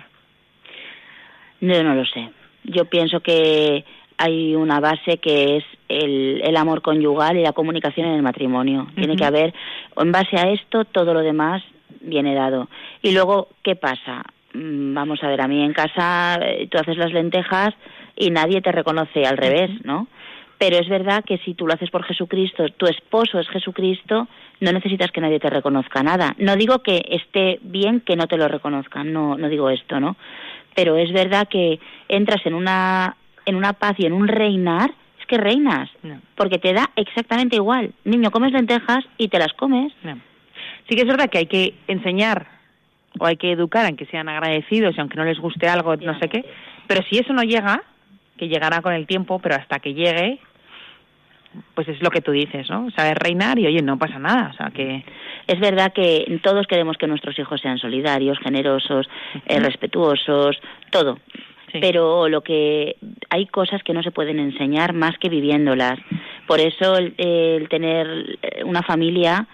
[1.60, 2.30] Yo no lo sé.
[2.64, 3.84] Yo pienso que
[4.18, 8.86] hay una base que es el, el amor conyugal y la comunicación en el matrimonio.
[8.94, 9.54] Tiene que haber,
[9.96, 11.62] en base a esto, todo lo demás
[12.00, 12.68] viene dado.
[13.02, 14.22] Y luego, ¿qué pasa?
[14.52, 17.74] Mm, vamos a ver, a mí en casa eh, tú haces las lentejas
[18.16, 20.08] y nadie te reconoce al revés, ¿no?
[20.58, 24.28] Pero es verdad que si tú lo haces por Jesucristo, tu esposo es Jesucristo,
[24.60, 26.34] no necesitas que nadie te reconozca nada.
[26.38, 30.16] No digo que esté bien que no te lo reconozcan, no, no digo esto, ¿no?
[30.74, 35.26] Pero es verdad que entras en una, en una paz y en un reinar, es
[35.26, 35.90] que reinas,
[36.36, 37.92] porque te da exactamente igual.
[38.04, 39.92] Niño, comes lentejas y te las comes.
[40.88, 42.46] Sí que es verdad que hay que enseñar
[43.18, 46.18] o hay que educar en que sean agradecidos y aunque no les guste algo, no
[46.18, 46.44] sé qué.
[46.86, 47.82] Pero si eso no llega,
[48.36, 50.40] que llegará con el tiempo, pero hasta que llegue,
[51.74, 52.90] pues es lo que tú dices, ¿no?
[52.90, 55.04] Saber reinar y oye, no pasa nada, o sea que
[55.46, 59.08] es verdad que todos queremos que nuestros hijos sean solidarios, generosos,
[59.46, 60.58] eh, respetuosos,
[60.90, 61.18] todo.
[61.80, 62.96] Pero lo que
[63.30, 65.98] hay cosas que no se pueden enseñar más que viviéndolas.
[66.46, 69.48] Por eso el, tener eh, una familia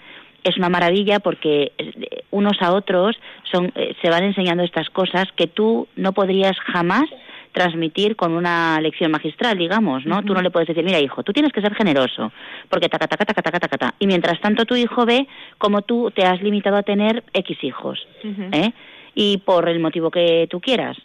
[0.45, 3.19] es una maravilla porque eh, unos a otros
[3.51, 7.09] son, se van enseñando estas cosas que tú no podrías jamás
[7.52, 10.22] transmitir con una lección magistral, digamos, ¿no?
[10.22, 12.32] Tú no le puedes decir, mira, hijo, tú tienes que ser generoso,
[12.68, 13.94] porque taca, taca, taca, taca, taca, taca.
[13.98, 15.26] Y mientras tanto tu hijo ve
[15.58, 18.06] cómo tú te has limitado a tener X hijos,
[18.52, 18.72] ¿eh?
[19.14, 20.96] Y por el motivo que tú quieras,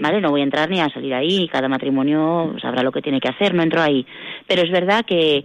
[0.00, 0.20] ¿vale?
[0.20, 3.28] No voy a entrar ni a salir ahí, cada matrimonio sabrá lo que tiene que
[3.28, 4.06] hacer, no entro ahí.
[4.46, 5.44] Pero es verdad que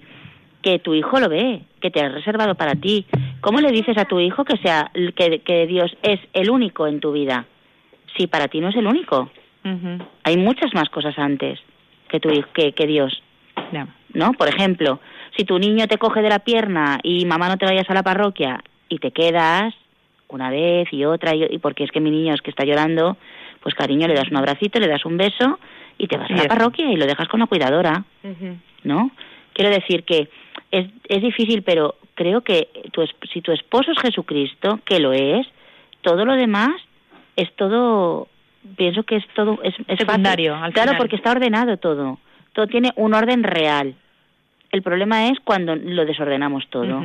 [0.63, 3.05] que tu hijo lo ve, que te has reservado para ti.
[3.41, 7.01] ¿Cómo le dices a tu hijo que sea que, que Dios es el único en
[7.01, 7.45] tu vida?
[8.17, 9.29] Si para ti no es el único.
[10.23, 11.59] Hay muchas más cosas antes
[12.09, 13.21] que, tu, que, que Dios.
[14.13, 14.33] ¿No?
[14.33, 14.99] Por ejemplo,
[15.35, 18.03] si tu niño te coge de la pierna y mamá no te vayas a la
[18.03, 19.73] parroquia y te quedas
[20.27, 23.17] una vez y otra y, porque es que mi niño es que está llorando,
[23.61, 25.59] pues cariño, le das un abracito, le das un beso
[25.97, 28.03] y te vas a la parroquia y lo dejas con la cuidadora.
[28.83, 29.11] ¿No?
[29.53, 30.29] Quiero decir que
[30.71, 35.47] es, es difícil, pero creo que tu, si tu esposo es Jesucristo, que lo es,
[36.01, 36.73] todo lo demás
[37.35, 38.27] es todo
[38.75, 40.57] pienso que es todo es, secundario.
[40.73, 42.19] claro, porque está ordenado todo.
[42.53, 43.95] Todo tiene un orden real.
[44.71, 47.03] El problema es cuando lo desordenamos todo.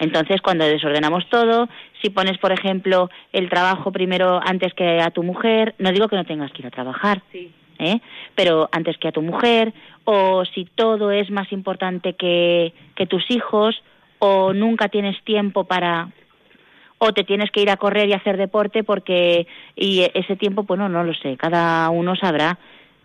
[0.00, 1.68] Entonces, cuando desordenamos todo,
[2.02, 6.16] si pones, por ejemplo, el trabajo primero antes que a tu mujer, no digo que
[6.16, 7.22] no tengas que ir a trabajar,
[7.78, 8.00] ¿eh?
[8.34, 9.72] pero antes que a tu mujer,
[10.04, 13.82] o si todo es más importante que, que tus hijos,
[14.20, 16.08] o nunca tienes tiempo para
[16.98, 20.78] o te tienes que ir a correr y hacer deporte porque y ese tiempo pues
[20.78, 22.58] no no lo sé cada uno sabrá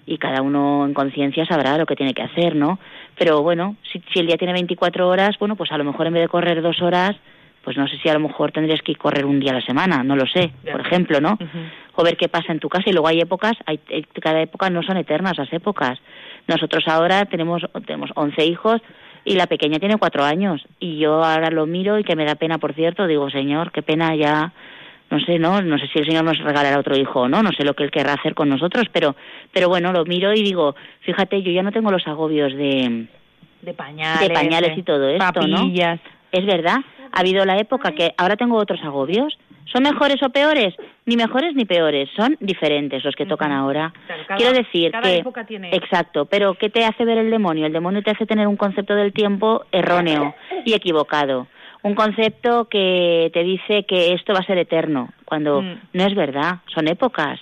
[0.06, 2.80] y cada uno en conciencia sabrá lo que tiene que hacer no
[3.18, 6.14] pero bueno si, si el día tiene 24 horas bueno pues a lo mejor en
[6.14, 7.16] vez de correr dos horas
[7.64, 10.04] pues no sé si a lo mejor tendrías que correr un día a la semana,
[10.04, 11.38] no lo sé, por ejemplo, ¿no?
[11.96, 12.90] O ver qué pasa en tu casa.
[12.90, 13.80] Y luego hay épocas, hay,
[14.22, 15.98] cada época no son eternas las épocas.
[16.48, 18.82] Nosotros ahora tenemos, tenemos 11 hijos,
[19.26, 22.36] y la pequeña tiene cuatro años y yo ahora lo miro y que me da
[22.36, 24.52] pena, por cierto, digo, señor, qué pena ya,
[25.10, 27.52] no sé, no, no sé si el señor nos regalará otro hijo o no, no
[27.52, 29.16] sé lo que él querrá hacer con nosotros, pero,
[29.52, 33.08] pero bueno, lo miro y digo, fíjate, yo ya no tengo los agobios de
[33.64, 36.00] de pañales, de pañales y todo esto, papillas.
[36.04, 36.12] ¿no?
[36.34, 36.78] Es verdad,
[37.12, 39.38] ha habido la época que ahora tengo otros agobios.
[39.72, 40.74] ¿Son mejores o peores?
[41.06, 43.94] Ni mejores ni peores, son diferentes los que tocan ahora.
[44.36, 45.24] Quiero decir que
[45.72, 47.66] exacto, pero ¿qué te hace ver el demonio?
[47.66, 51.48] El demonio te hace tener un concepto del tiempo erróneo y equivocado.
[51.84, 55.80] Un concepto que te dice que esto va a ser eterno, cuando mm.
[55.94, 57.40] no es verdad, son épocas.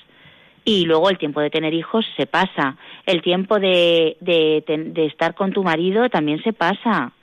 [0.66, 2.76] Y luego el tiempo de tener hijos se pasa.
[3.06, 7.14] El tiempo de, de, de estar con tu marido también se pasa.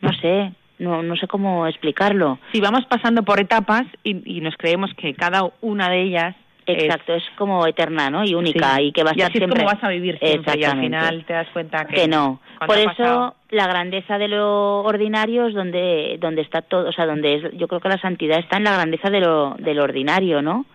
[0.00, 2.38] No sé, no, no sé cómo explicarlo.
[2.52, 6.36] Si vamos pasando por etapas y, nos creemos que cada una de ellas
[6.66, 8.24] Exacto, es, como eterna, ¿no?
[8.24, 9.48] Y única y que va a siempre.
[9.48, 12.40] como vas a vivir siempre y al final te das cuenta que, que no.
[12.66, 17.36] Por eso la grandeza de lo ordinario es donde donde está todo, o sea, donde
[17.36, 20.42] es, yo creo que la santidad está en la grandeza de lo de lo ordinario,
[20.42, 20.66] ¿no?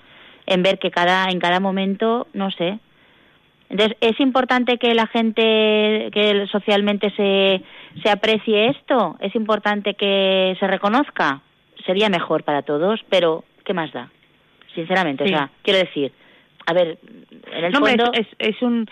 [0.47, 2.79] En ver que cada en cada momento, no sé,
[3.73, 7.63] entonces, ¿es importante que la gente, que socialmente se,
[8.03, 9.17] se aprecie esto?
[9.19, 11.41] ¿Es importante que se reconozca?
[11.83, 14.11] Sería mejor para todos, pero ¿qué más da?
[14.75, 16.11] Sinceramente, o sea, quiero decir,
[16.67, 16.99] a ver,
[17.51, 18.11] en el fondo...
[18.13, 18.85] Es, es, un...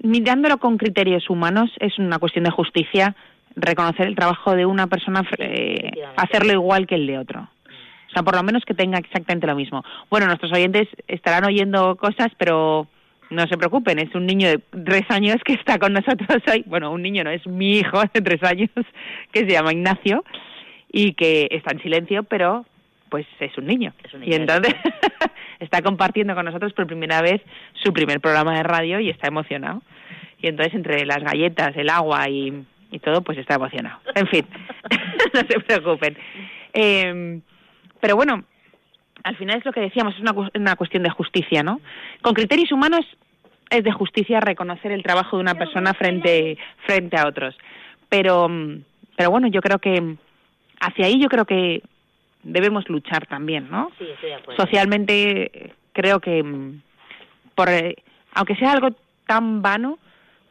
[0.00, 3.16] Mirándolo con criterios humanos, es una cuestión de justicia
[3.56, 7.40] reconocer el trabajo de una persona, eh, hacerlo igual que el de otro.
[7.40, 9.82] O sea, por lo menos que tenga exactamente lo mismo.
[10.08, 12.86] Bueno, nuestros oyentes estarán oyendo cosas, pero
[13.30, 16.64] no se preocupen, es un niño de tres años que está con nosotros hoy.
[16.66, 18.70] Bueno, un niño no, es mi hijo de tres años
[19.32, 20.24] que se llama Ignacio
[20.92, 22.66] y que está en silencio, pero
[23.08, 23.92] pues es un niño.
[24.22, 24.74] y entonces
[25.60, 27.40] está compartiendo con nosotros por primera vez
[27.74, 29.82] su primer programa de radio y está emocionado.
[30.40, 34.00] Y entonces entre las galletas, el agua y, y todo, pues está emocionado.
[34.14, 34.46] En fin,
[35.34, 36.16] no se preocupen.
[36.72, 37.40] Eh,
[38.00, 38.44] pero bueno,
[39.22, 41.80] al final es lo que decíamos, es una, una cuestión de justicia, ¿no?
[42.22, 43.06] Con criterios humanos
[43.70, 47.56] es de justicia reconocer el trabajo de una persona frente, frente a otros.
[48.08, 48.48] Pero,
[49.16, 50.16] pero bueno, yo creo que
[50.80, 51.82] hacia ahí yo creo que
[52.42, 53.90] debemos luchar también, ¿no?
[53.98, 54.62] Sí, estoy de acuerdo.
[54.62, 56.44] Socialmente creo que,
[57.54, 57.68] por,
[58.34, 58.88] aunque sea algo
[59.26, 59.98] tan vano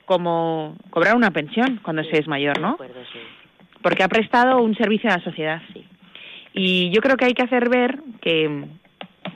[0.05, 2.69] como cobrar una pensión cuando se es mayor, ¿no?
[2.69, 3.19] Acuerdo, sí.
[3.81, 5.61] Porque ha prestado un servicio a la sociedad.
[5.73, 5.85] Sí.
[6.53, 8.65] Y yo creo que hay que hacer ver que,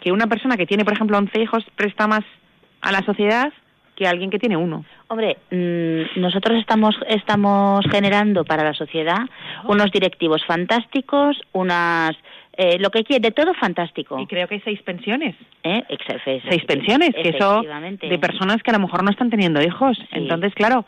[0.02, 2.24] que una persona que tiene, por ejemplo, 11 hijos presta más
[2.82, 3.54] a la sociedad
[3.96, 4.86] que alguien que tiene uno.
[5.08, 9.20] Hombre, mm, nosotros estamos estamos generando para la sociedad
[9.66, 12.16] unos directivos fantásticos, unas
[12.56, 14.20] eh, lo que quiere, de todo fantástico.
[14.20, 15.36] Y creo que hay seis pensiones.
[15.64, 15.84] ¿Eh?
[16.50, 19.98] seis pensiones, que eso de personas que a lo mejor no están teniendo hijos.
[20.12, 20.86] Entonces, claro,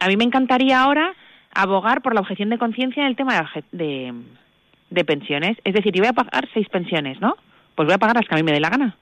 [0.00, 1.14] a mí me encantaría ahora
[1.54, 4.14] abogar por la objeción de conciencia en el tema de, de,
[5.04, 5.56] pensiones.
[5.64, 7.36] Es decir, yo voy a pagar seis pensiones, ¿no?
[7.74, 8.96] Pues voy a pagar las que a mí me dé la gana.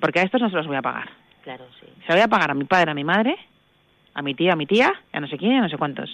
[0.00, 1.08] Porque a estos no se los voy a pagar.
[1.42, 1.86] Claro, sí.
[2.06, 3.36] Se voy a pagar a mi padre, a mi madre,
[4.14, 6.10] a mi tía, a mi tía, a no sé quién, a no sé cuántos.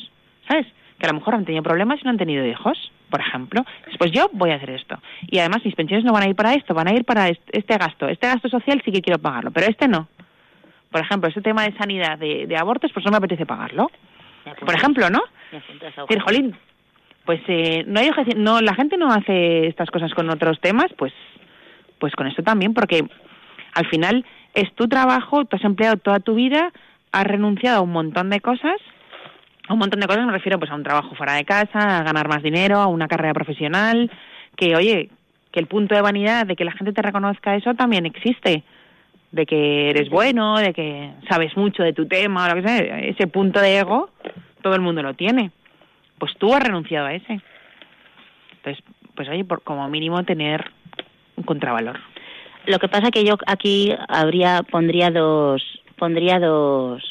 [0.47, 0.67] ¿Sabes?
[0.99, 3.65] Que a lo mejor han tenido problemas y no han tenido hijos por ejemplo,
[3.99, 5.01] pues yo voy a hacer esto.
[5.27, 7.77] Y además mis pensiones no van a ir para esto, van a ir para este
[7.77, 8.09] gasto.
[8.09, 10.09] Este gasto social sí que quiero pagarlo, pero este no.
[10.91, 13.91] Por ejemplo, este tema de sanidad, de, abortos, pues no me apetece pagarlo.
[14.65, 15.23] Por ejemplo, ¿no?
[15.53, 16.57] Decir, jolín,
[17.29, 21.13] pues eh, no hay no la gente no hace estas cosas con otros temas, pues
[21.99, 23.05] pues con esto también, porque
[23.75, 26.73] al final es tu trabajo, tú has empleado toda tu vida,
[27.13, 28.77] has renunciado a un montón de cosas
[29.69, 32.29] un montón de cosas me refiero pues a un trabajo fuera de casa, a ganar
[32.29, 34.11] más dinero, a una carrera profesional,
[34.57, 35.11] que oye,
[35.53, 38.65] que el punto de vanidad de que la gente te reconozca eso también existe,
[39.33, 43.01] de que eres bueno, de que sabes mucho de tu tema, o lo que sea,
[43.01, 44.09] ese punto de ego
[44.63, 45.51] todo el mundo lo tiene.
[46.19, 47.41] Pues tú has renunciado a ese.
[48.57, 50.71] Entonces, pues oye, por, como mínimo tener
[51.37, 51.99] un contravalor.
[52.67, 55.63] Lo que pasa que yo aquí habría pondría dos
[55.97, 57.03] pondría dos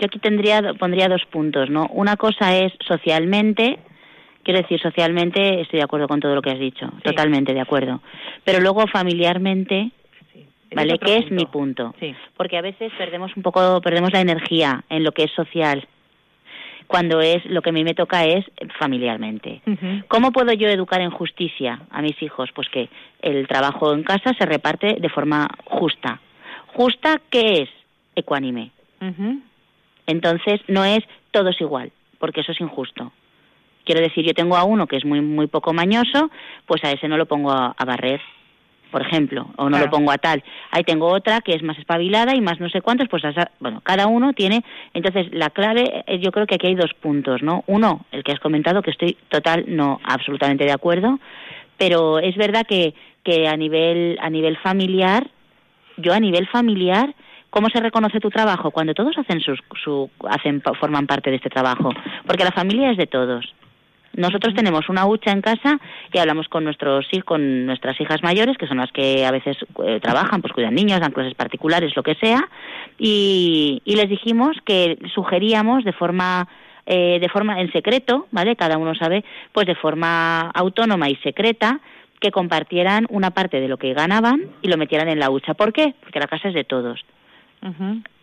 [0.00, 1.86] yo aquí tendría, pondría dos puntos, ¿no?
[1.92, 3.78] Una cosa es socialmente,
[4.42, 8.00] quiero decir, socialmente estoy de acuerdo con todo lo que has dicho, totalmente de acuerdo.
[8.42, 9.90] Pero luego familiarmente,
[10.74, 10.98] ¿vale?
[10.98, 11.94] ¿Qué es mi punto?
[12.34, 15.86] Porque a veces perdemos un poco, perdemos la energía en lo que es social
[16.90, 18.44] cuando es lo que a mí me toca es
[18.80, 19.62] familiarmente.
[20.08, 22.50] ¿Cómo puedo yo educar en justicia a mis hijos?
[22.52, 22.88] Pues que
[23.22, 26.20] el trabajo en casa se reparte de forma justa.
[26.74, 27.68] ¿Justa qué es?
[28.16, 28.72] Ecuánime.
[30.08, 30.98] Entonces, no es
[31.30, 33.12] todos igual, porque eso es injusto.
[33.84, 36.28] Quiero decir, yo tengo a uno que es muy muy poco mañoso,
[36.66, 38.20] pues a ese no lo pongo a, barrer,
[38.90, 40.42] por ejemplo, o no lo pongo a tal.
[40.70, 43.22] Ahí tengo otra que es más espabilada y más no sé cuántos, pues
[43.58, 44.64] bueno, cada uno tiene.
[44.94, 47.64] Entonces, la clave, eh, yo creo que aquí hay dos puntos, ¿no?
[47.66, 51.18] Uno, el que has comentado, que estoy total, no, absolutamente de acuerdo,
[51.76, 55.28] pero es verdad que, que a nivel a nivel familiar,
[55.96, 57.14] yo a nivel familiar
[57.50, 58.70] ¿Cómo se reconoce tu trabajo?
[58.70, 61.92] Cuando todos hacen sus, su, hacen, forman parte de este trabajo.
[62.24, 63.52] Porque la familia es de todos.
[64.12, 65.78] Nosotros tenemos una hucha en casa
[66.12, 70.00] y hablamos con nuestros con nuestras hijas mayores, que son las que a veces eh,
[70.00, 72.48] trabajan, pues cuidan niños, dan clases particulares, lo que sea,
[72.98, 76.48] y, les dijimos que sugeríamos de forma
[76.86, 78.56] eh, de forma en secreto, ¿vale?
[78.56, 81.80] Cada uno sabe, pues de forma autónoma y secreta
[82.20, 85.54] que compartieran una parte de lo que ganaban y lo metieran en la hucha.
[85.54, 85.94] ¿Por qué?
[86.00, 87.04] Porque la casa es de todos.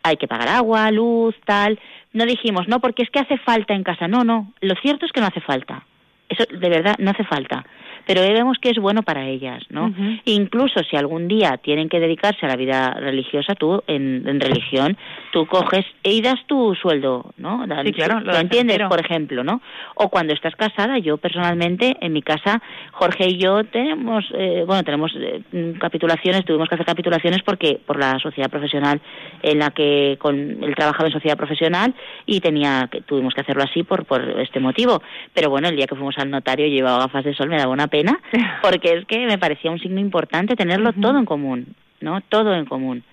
[0.03, 1.79] Hay que pagar agua, luz, tal.
[2.13, 4.07] No dijimos, no, porque es que hace falta en casa.
[4.07, 4.53] No, no.
[4.61, 5.85] Lo cierto es que no hace falta.
[6.29, 7.65] Eso de verdad no hace falta
[8.07, 9.93] pero vemos que es bueno para ellas, ¿no?
[10.23, 14.97] Incluso si algún día tienen que dedicarse a la vida religiosa, tú en, religión,
[15.33, 17.65] tú coges y das tu sueldo, ¿no?
[17.83, 19.61] Sí, claro, lo, entiendes, por ejemplo, ¿no?
[19.95, 22.61] O cuando estás casada, yo personalmente en mi casa,
[22.93, 27.99] Jorge y yo tenemos, eh, bueno, tenemos eh, capitulaciones, tuvimos que hacer capitulaciones porque por
[27.99, 29.01] la sociedad profesional
[29.43, 31.93] en la que con él trabajaba en sociedad profesional
[32.25, 35.01] y tenía tuvimos que hacerlo así por por este motivo.
[35.33, 37.87] Pero bueno, el día que fuimos al notario llevaba gafas de sol, me daba una
[37.87, 37.96] pena
[38.61, 42.21] porque es que me parecía un signo importante tenerlo todo en común, ¿no?
[42.21, 43.03] Todo en común.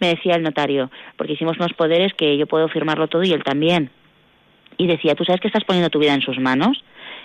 [0.00, 3.44] Me decía el notario, porque hicimos unos poderes que yo puedo firmarlo todo y él
[3.44, 3.90] también.
[4.78, 6.82] Y decía, ¿tú sabes que estás poniendo tu vida en sus manos?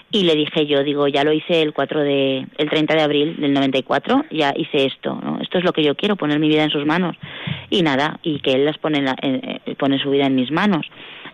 [0.10, 3.38] Y le dije yo, digo, ya lo hice el 4 de, el 30 de abril
[3.40, 5.40] del 94, ya hice esto, ¿no?
[5.42, 7.16] Esto es lo que yo quiero, poner mi vida en sus manos.
[7.70, 9.04] Y nada, y que él las pone,
[9.78, 10.86] pone su vida en mis manos.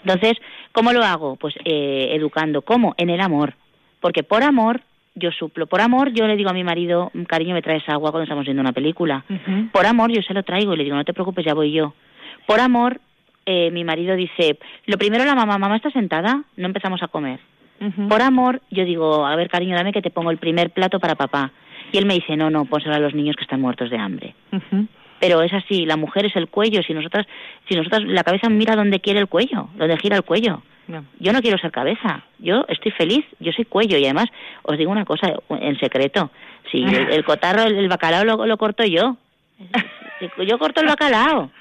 [0.04, 0.38] Entonces,
[0.72, 1.36] ¿cómo lo hago?
[1.38, 2.62] Pues eh, educando.
[2.62, 2.94] ¿Cómo?
[2.98, 3.56] En el amor.
[4.00, 4.82] Porque por amor
[5.18, 5.68] yo suplo.
[5.68, 8.62] Por amor, yo le digo a mi marido, cariño, me traes agua cuando estamos viendo
[8.62, 9.26] una película.
[9.72, 11.94] Por amor, yo se lo traigo y le digo, no te preocupes, ya voy yo.
[12.46, 13.00] Por amor,
[13.46, 17.40] eh, mi marido dice, lo primero la mamá, mamá está sentada, no empezamos a comer.
[18.10, 21.16] Por amor, yo digo, a ver, cariño, dame que te pongo el primer plato para
[21.16, 21.52] papá.
[21.92, 24.36] Y él me dice, no, no, pónselo a los niños que están muertos de hambre.
[25.20, 27.26] Pero es así, la mujer es el cuello, si nosotras,
[27.68, 30.62] si nosotras, la cabeza mira donde quiere el cuello, donde gira el cuello.
[31.20, 34.28] Yo no quiero ser cabeza, yo estoy feliz, yo soy cuello y además
[34.64, 36.32] os digo una cosa en secreto,
[36.72, 39.18] si el, cotarro, el, bacalao lo, corto yo,
[40.46, 41.52] yo corto el bacalao,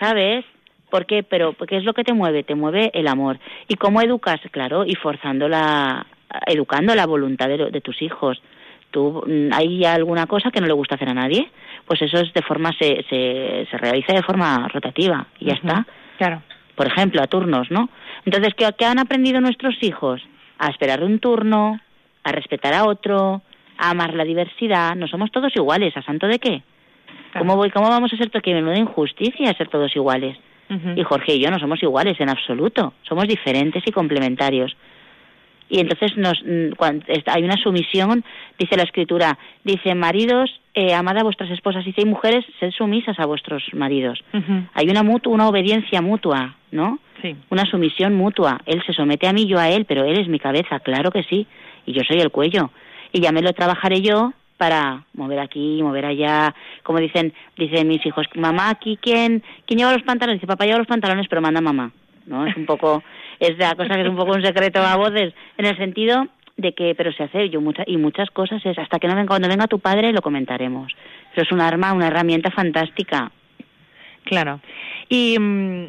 [0.00, 0.44] ¿sabes?
[0.90, 1.22] ¿Por qué?
[1.22, 3.38] Pero porque es lo que te mueve, te mueve el amor.
[3.68, 4.40] ¿Y cómo educas?
[4.50, 6.06] Claro, y forzando la,
[6.46, 8.40] educando la voluntad de, de tus hijos.
[8.90, 11.50] tú mm, hay alguna cosa que no le gusta hacer a nadie,
[11.88, 15.86] pues eso es de forma se, se, se realiza de forma rotativa y ya está.
[16.18, 16.42] Claro.
[16.76, 17.88] Por ejemplo, a turnos, ¿no?
[18.24, 20.22] Entonces, ¿qué, ¿qué han aprendido nuestros hijos?
[20.58, 21.80] A esperar un turno,
[22.22, 23.42] a respetar a otro,
[23.78, 24.94] a amar la diversidad.
[24.94, 26.62] No somos todos iguales, ¿a santo de qué?
[27.36, 30.36] ¿Cómo, voy, ¿Cómo vamos a ser que menuda injusticia ser todos iguales?
[30.96, 34.76] Y Jorge y yo no somos iguales en absoluto, somos diferentes y complementarios.
[35.68, 38.24] Y entonces nos, mm, cuando hay una sumisión,
[38.58, 43.18] dice la escritura, dice maridos, eh, amad a vuestras esposas, y dice mujeres, sed sumisas
[43.18, 44.22] a vuestros maridos.
[44.74, 46.98] Hay una, mutua, una obediencia mutua, ¿no?
[47.20, 47.36] Sí.
[47.50, 48.60] Una sumisión mutua.
[48.64, 51.24] Él se somete a mí, yo a él, pero él es mi cabeza, claro que
[51.24, 51.46] sí,
[51.84, 52.70] y yo soy el cuello.
[53.12, 58.04] Y ya me lo trabajaré yo para mover aquí, mover allá, como dicen, dicen mis
[58.04, 61.60] hijos, mamá, aquí quién, quién lleva los pantalones, dice papá lleva los pantalones, pero manda
[61.60, 61.92] mamá,
[62.28, 62.46] ¿no?
[62.46, 63.02] Es un poco,
[63.40, 66.26] es la cosa que es un poco un secreto a voces, en el sentido
[66.56, 69.28] de que, pero se hace yo muchas y muchas cosas es hasta que no venga,
[69.28, 70.92] cuando venga tu padre lo comentaremos.
[71.34, 73.30] Pero es un arma, una herramienta fantástica.
[74.24, 74.60] Claro.
[75.08, 75.86] Y mm,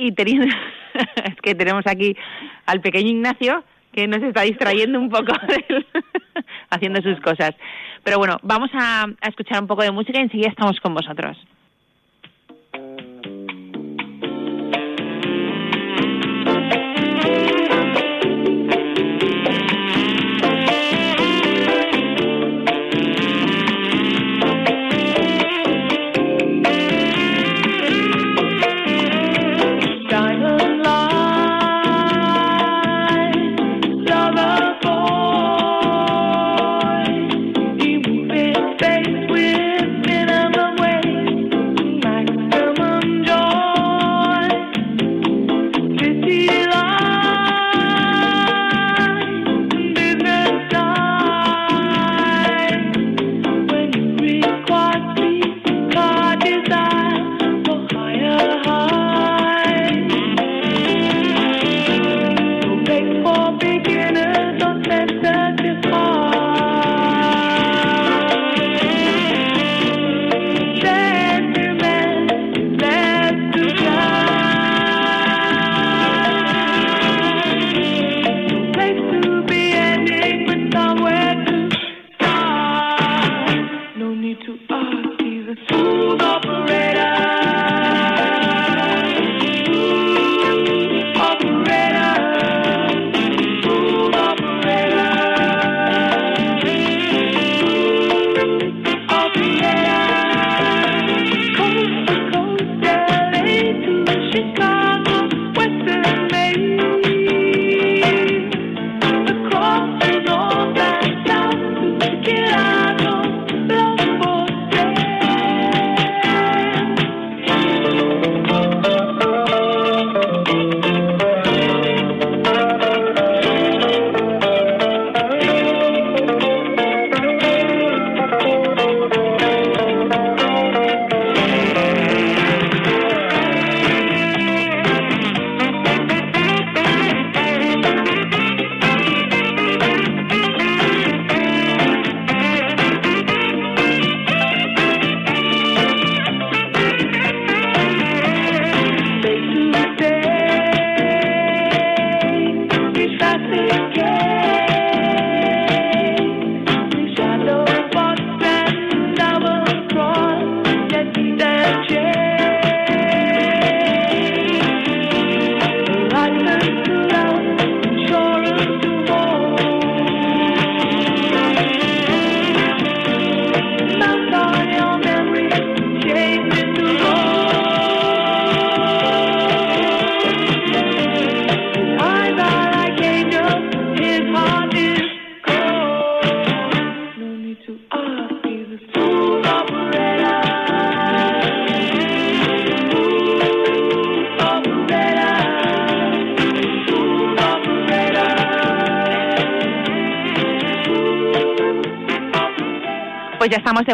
[0.00, 0.46] y teniendo,
[1.24, 2.16] es que tenemos aquí
[2.66, 5.32] al pequeño Ignacio que nos está distrayendo un poco
[6.70, 7.54] haciendo sus cosas.
[8.02, 11.36] Pero bueno, vamos a, a escuchar un poco de música y enseguida estamos con vosotros.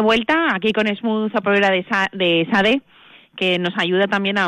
[0.01, 2.81] Vuelta aquí con Smooth Operator de, Sa de SADE,
[3.35, 4.47] que nos ayuda también a,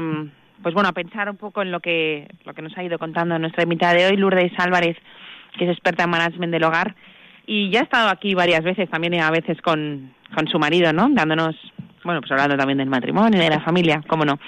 [0.62, 3.38] pues bueno, a pensar un poco en lo que, lo que nos ha ido contando
[3.40, 4.98] nuestra invitada de hoy, Lourdes Álvarez,
[5.58, 6.96] que es experta en management del hogar.
[7.46, 11.10] Y ya ha estado aquí varias veces, también a veces con, con su marido, ¿no?
[11.12, 11.56] Dándonos,
[12.04, 14.40] bueno, pues hablando también del matrimonio, de la familia, cómo no.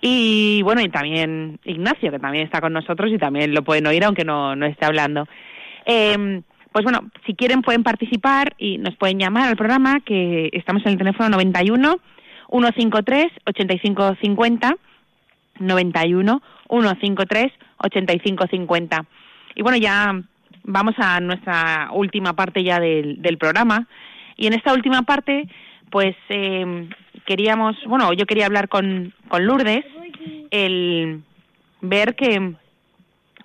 [0.00, 4.04] Y bueno, y también Ignacio, que también está con nosotros y también lo pueden oír
[4.04, 5.26] aunque no, no esté hablando.
[5.86, 6.42] Eh,
[6.74, 10.90] pues bueno, si quieren pueden participar y nos pueden llamar al programa, que estamos en
[10.90, 12.00] el teléfono 91
[12.50, 14.74] 153 8550
[15.60, 19.04] 91 153 8550.
[19.54, 20.20] Y bueno, ya
[20.64, 23.86] vamos a nuestra última parte ya del, del programa.
[24.36, 25.48] Y en esta última parte,
[25.90, 26.88] pues eh,
[27.24, 29.84] queríamos, bueno, yo quería hablar con, con Lourdes,
[30.50, 31.22] el
[31.82, 32.54] ver que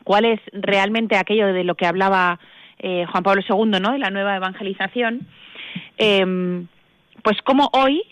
[0.04, 2.40] cuál es realmente aquello de lo que hablaba
[2.80, 3.92] eh, Juan Pablo II, ¿no?
[3.92, 5.28] De la nueva evangelización.
[5.98, 6.66] Eh,
[7.22, 8.04] pues cómo hoy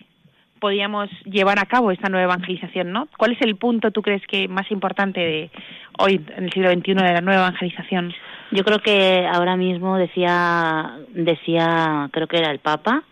[0.60, 3.08] podíamos llevar a cabo esta nueva evangelización, ¿no?
[3.18, 5.52] ¿Cuál es el punto, tú crees que más importante de
[6.00, 8.14] hoy, en el siglo XXI, de la nueva evangelización?
[8.52, 13.04] Yo creo que ahora mismo decía, decía, creo que era el Papa,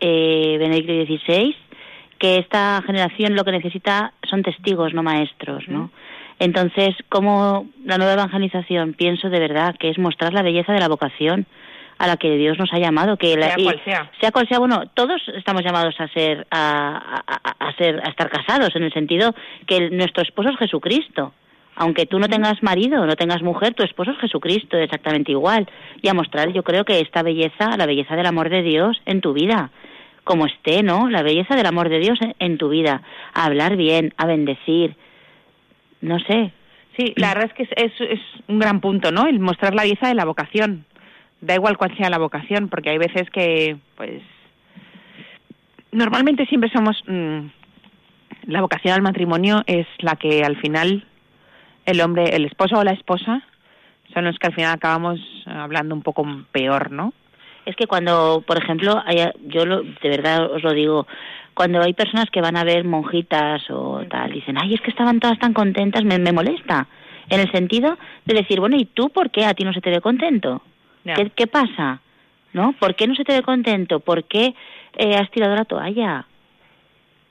[0.00, 1.56] eh, Benedicto XVI,
[2.18, 5.90] que esta generación lo que necesita son testigos, no maestros, ¿no?
[6.38, 10.88] Entonces, como la nueva evangelización, pienso de verdad que es mostrar la belleza de la
[10.88, 11.46] vocación,
[11.98, 14.10] a la que Dios nos ha llamado, que sea cual sea.
[14.20, 18.28] sea cual sea, bueno, todos estamos llamados a ser a, a, a, ser a estar
[18.30, 19.34] casados en el sentido
[19.66, 21.32] que nuestro esposo es Jesucristo.
[21.76, 25.68] Aunque tú no tengas marido, no tengas mujer, tu esposo es Jesucristo, exactamente igual.
[26.02, 29.20] Y a mostrar, yo creo que esta belleza, la belleza del amor de Dios en
[29.20, 29.70] tu vida,
[30.22, 31.10] como esté, ¿no?
[31.10, 34.96] La belleza del amor de Dios en, en tu vida, a hablar bien, a bendecir,
[36.04, 36.52] no sé.
[36.96, 39.26] Sí, la verdad es que es, es, es un gran punto, ¿no?
[39.26, 40.84] El mostrar la belleza de la vocación
[41.40, 44.22] da igual cuál sea la vocación, porque hay veces que, pues,
[45.92, 47.46] normalmente siempre somos, mmm,
[48.46, 51.04] la vocación al matrimonio es la que al final
[51.86, 53.42] el hombre, el esposo o la esposa,
[54.12, 57.12] son los que al final acabamos hablando un poco peor, ¿no?
[57.66, 61.06] Es que cuando, por ejemplo, hay, yo lo, de verdad os lo digo,
[61.54, 65.20] cuando hay personas que van a ver monjitas o tal, dicen, ay, es que estaban
[65.20, 66.88] todas tan contentas, me, me molesta.
[67.30, 69.90] En el sentido de decir, bueno, ¿y tú por qué a ti no se te
[69.90, 70.62] ve contento?
[71.04, 72.00] ¿Qué, ¿Qué pasa?
[72.52, 72.72] ¿No?
[72.72, 74.00] ¿Por qué no se te ve contento?
[74.00, 74.54] ¿Por qué
[74.96, 76.26] eh, has tirado la toalla?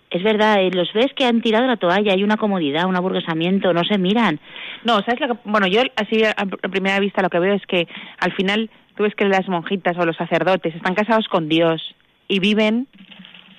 [0.09, 3.73] Es verdad, eh, los ves que han tirado la toalla, hay una comodidad, un aburguesamiento,
[3.73, 4.39] no se miran.
[4.83, 7.65] No, ¿sabes lo que, bueno, yo así a, a primera vista lo que veo es
[7.65, 7.87] que
[8.19, 11.95] al final tú ves que las monjitas o los sacerdotes están casados con Dios
[12.27, 12.87] y viven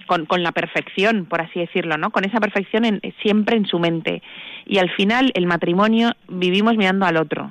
[0.07, 2.11] con, con la perfección, por así decirlo, ¿no?
[2.11, 4.23] Con esa perfección en, siempre en su mente.
[4.67, 7.51] Y al final el matrimonio vivimos mirando al otro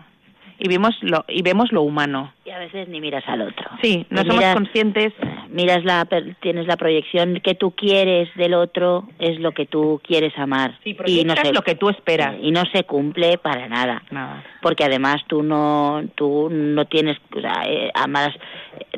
[0.60, 2.34] y vemos lo y vemos lo humano.
[2.46, 3.70] Y a veces ni miras al otro.
[3.82, 5.14] Sí, no somos miras- conscientes.
[5.50, 6.08] Miras la,
[6.42, 10.80] tienes la proyección que tú quieres del otro, es lo que tú quieres amar.
[10.84, 12.36] Sí, y no se, lo que tú esperas.
[12.42, 14.02] y no se cumple para nada.
[14.10, 14.44] Nada.
[14.64, 18.30] porque además tú no tú no tienes o sea, eh, amas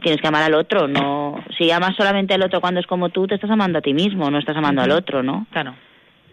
[0.02, 3.28] tienes que amar al otro no si amas solamente al otro cuando es como tú
[3.28, 5.74] te estás amando a ti mismo no estás amando al otro no Claro.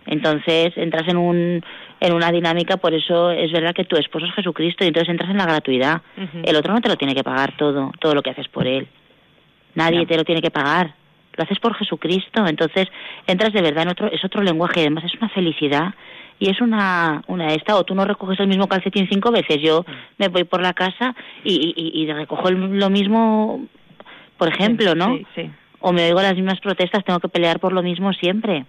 [0.06, 1.64] entonces entras en un
[2.04, 5.30] en una dinámica por eso es verdad que tu esposo es Jesucristo y entonces entras
[5.30, 6.02] en la gratuidad.
[6.42, 8.88] El otro no te lo tiene que pagar todo todo lo que haces por él.
[9.74, 10.94] Nadie te lo tiene que pagar.
[11.36, 12.88] Lo haces por Jesucristo entonces
[13.26, 15.94] entras de verdad en otro es otro lenguaje y además es una felicidad
[16.38, 19.84] y es una una esta o tú no recoges el mismo calcetín cinco veces yo
[20.18, 23.64] me voy por la casa y, y, y recojo el- lo mismo
[24.36, 25.50] por ejemplo no Sí, sí.
[25.80, 28.64] o me oigo las mismas protestas, tengo que pelear por lo mismo siempre.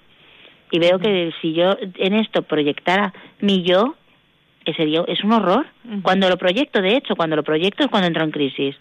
[0.74, 3.94] Y veo que si yo en esto proyectara mi yo,
[4.66, 5.68] ese yo es un horror.
[6.02, 8.76] Cuando lo proyecto, de hecho, cuando lo proyecto es cuando entro en crisis.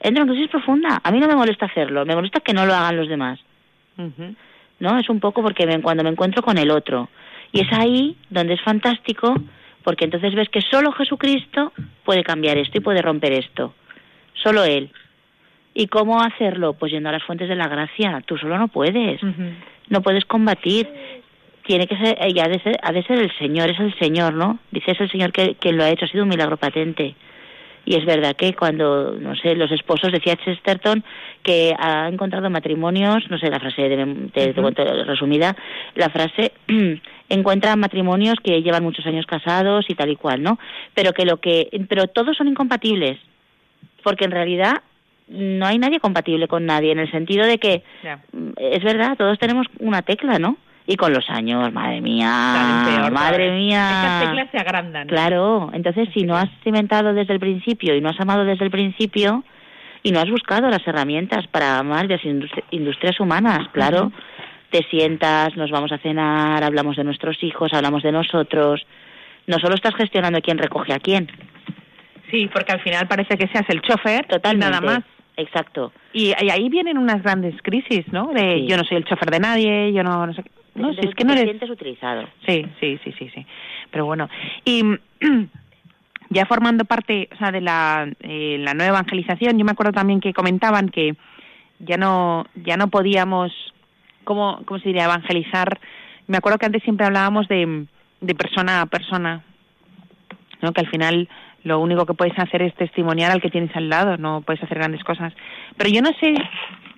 [0.00, 1.00] Entro en crisis profunda.
[1.04, 3.38] A mí no me molesta hacerlo, me molesta que no lo hagan los demás.
[4.80, 4.98] ¿no?
[4.98, 7.10] Es un poco porque me- cuando me encuentro con el otro.
[7.52, 9.34] Y es ahí donde es fantástico,
[9.82, 11.72] porque entonces ves que solo Jesucristo
[12.04, 13.74] puede cambiar esto y puede romper esto.
[14.32, 14.90] Solo Él.
[15.74, 16.72] ¿Y cómo hacerlo?
[16.72, 18.22] Pues yendo a las fuentes de la gracia.
[18.24, 19.20] Tú solo no puedes.
[19.88, 20.88] No puedes combatir.
[21.68, 24.32] Tiene que ser, eh, ha de ser, ha de ser el Señor, es el Señor,
[24.32, 24.58] ¿no?
[24.70, 27.14] Dice, es el Señor que, quien lo ha hecho, ha sido un milagro patente.
[27.84, 31.04] Y es verdad que cuando, no sé, los esposos, decía Chesterton,
[31.42, 35.54] que ha encontrado matrimonios, no sé la frase de, cuento resumida,
[35.94, 36.52] la frase
[37.28, 40.58] encuentra matrimonios que llevan muchos años casados y tal y cual, ¿no?
[40.94, 43.18] Pero que lo que, pero todos son incompatibles,
[44.02, 44.82] porque en realidad
[45.28, 47.82] no hay nadie compatible con nadie, en el sentido de que
[48.56, 50.56] es verdad, todos tenemos una tecla, ¿no?
[50.90, 53.90] Y con los años, madre mía, peor, madre mía.
[53.90, 55.06] Esas teclas se agrandan.
[55.06, 58.70] Claro, entonces si no has cimentado desde el principio y no has amado desde el
[58.70, 59.44] principio
[60.02, 64.10] y no has buscado las herramientas para amar las industri- industrias humanas, claro,
[64.70, 68.86] te sientas, nos vamos a cenar, hablamos de nuestros hijos, hablamos de nosotros,
[69.46, 71.30] no solo estás gestionando quién recoge a quién,
[72.30, 74.70] Sí, porque al final parece que seas el chofer y totalmente.
[74.70, 75.04] nada más.
[75.36, 75.92] Exacto.
[76.12, 78.28] Y, y ahí vienen unas grandes crisis, ¿no?
[78.34, 78.66] De Sí.
[78.66, 80.42] yo no soy el chofer de nadie, yo no, no sé.
[80.78, 81.70] No, si es que no eres.
[81.70, 82.28] utilizado.
[82.46, 83.46] Sí, sí, sí, sí, sí.
[83.90, 84.28] Pero bueno.
[84.64, 84.82] Y
[86.30, 90.20] ya formando parte o sea, de la, eh, la nueva evangelización, yo me acuerdo también
[90.20, 91.16] que comentaban que
[91.80, 93.52] ya no, ya no podíamos,
[94.24, 95.80] ¿cómo, cómo se diría?, evangelizar.
[96.26, 97.86] Me acuerdo que antes siempre hablábamos de,
[98.20, 99.42] de persona a persona,
[100.60, 100.72] ¿no?
[100.72, 101.28] que al final
[101.64, 104.78] lo único que puedes hacer es testimoniar al que tienes al lado, no puedes hacer
[104.78, 105.32] grandes cosas.
[105.76, 106.34] Pero yo no sé,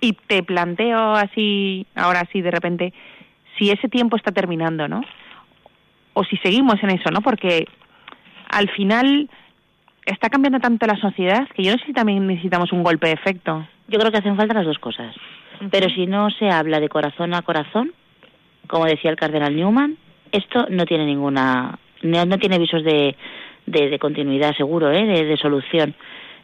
[0.01, 2.93] y te planteo así, ahora sí de repente,
[3.61, 5.01] si ese tiempo está terminando, ¿no?
[6.13, 7.21] O si seguimos en eso, ¿no?
[7.21, 7.67] Porque
[8.49, 9.29] al final
[10.03, 13.13] está cambiando tanto la sociedad que yo no sé si también necesitamos un golpe de
[13.13, 13.67] efecto.
[13.87, 15.15] Yo creo que hacen falta las dos cosas.
[15.69, 17.93] Pero si no se habla de corazón a corazón,
[18.65, 19.95] como decía el cardenal Newman,
[20.31, 23.15] esto no tiene ninguna, no, tiene visos de,
[23.67, 25.05] de, continuidad seguro, ¿eh?
[25.05, 25.93] de, de solución.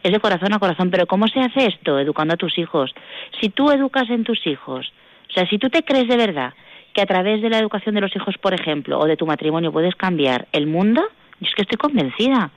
[0.04, 0.92] Es de corazón a corazón.
[0.92, 1.98] Pero ¿cómo se hace esto?
[1.98, 2.94] Educando a tus hijos.
[3.42, 4.94] Si tú educas en tus hijos,
[5.30, 6.54] o sea, si tú te crees de verdad
[6.98, 9.72] que a través de la educación de los hijos, por ejemplo, o de tu matrimonio
[9.72, 11.04] puedes cambiar el mundo,
[11.40, 12.50] yo es que estoy convencida.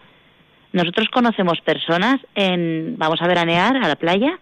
[0.72, 4.38] Nosotros conocemos personas en, vamos a veranear a la playa,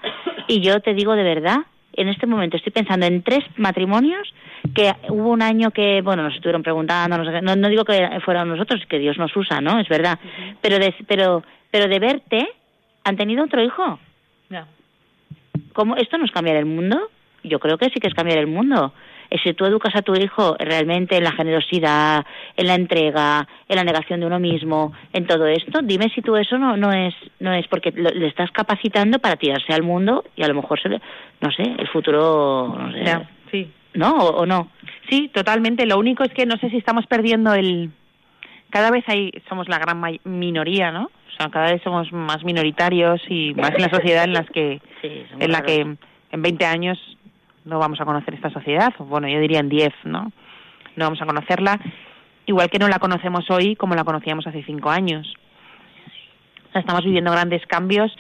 [0.47, 1.63] y yo te digo de verdad,
[1.95, 4.33] en este momento estoy pensando en tres matrimonios
[4.73, 8.81] que hubo un año que, bueno, nos estuvieron preguntando, no, no, digo que fueran nosotros,
[8.89, 9.81] que Dios nos usa, ¿no?
[9.81, 10.21] Es verdad.
[10.61, 11.43] Pero de, pero,
[11.73, 12.49] pero de verte,
[13.03, 13.99] han tenido otro hijo.
[15.73, 15.97] ¿Cómo?
[15.97, 17.11] ¿Esto no es cambiar el mundo?
[17.43, 18.93] Yo creo que sí que es cambiar el mundo
[19.43, 22.25] si tú educas a tu hijo realmente en la generosidad,
[22.57, 26.37] en la entrega, en la negación de uno mismo, en todo esto, dime si tú
[26.37, 30.43] eso no, no es no es porque le estás capacitando para tirarse al mundo y
[30.43, 31.01] a lo mejor se le,
[31.41, 33.73] no sé, el futuro no sé, sí.
[33.95, 34.15] ¿No?
[34.15, 34.71] ¿O, no?
[35.09, 35.87] Sí, totalmente.
[35.87, 37.91] Lo único es que no sé si estamos perdiendo el
[38.71, 41.05] cada vez ahí somos la gran minoría, ¿no?
[41.05, 44.81] O sea, cada vez somos más minoritarios y más en la sociedad en las que
[45.03, 45.81] en la que
[46.31, 46.99] en 20 años
[47.69, 50.33] no vamos a conocer esta sociedad, bueno, yo diría en 10, ¿no?
[50.97, 51.79] No vamos a conocerla,
[52.47, 55.33] igual que no la conocemos hoy como la conocíamos hace cinco años.
[56.75, 58.11] estamos viviendo grandes cambios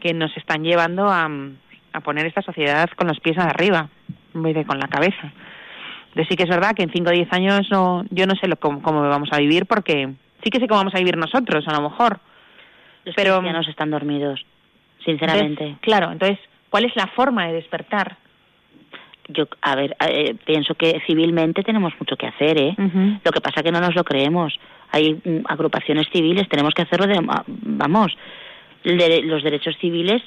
[0.00, 1.28] que nos están llevando a,
[1.92, 3.88] a poner esta sociedad con los pies arriba,
[4.34, 5.32] en vez de con la cabeza.
[6.08, 8.46] Entonces sí que es verdad que en 5 o 10 años no, yo no sé
[8.46, 11.66] lo, cómo, cómo, vamos a vivir porque sí que sé cómo vamos a vivir nosotros,
[11.66, 12.20] a lo mejor.
[13.04, 14.44] Los pero nos están dormidos,
[15.04, 15.76] sinceramente.
[15.80, 16.38] claro, entonces,
[16.68, 18.16] ¿cuál es la forma de despertar?
[19.28, 22.74] Yo, a ver, eh, pienso que civilmente tenemos mucho que hacer, ¿eh?
[23.24, 24.58] Lo que pasa que no nos lo creemos.
[24.90, 28.16] Hay mm, agrupaciones civiles, tenemos que hacerlo de, vamos,
[28.84, 30.22] los derechos civiles,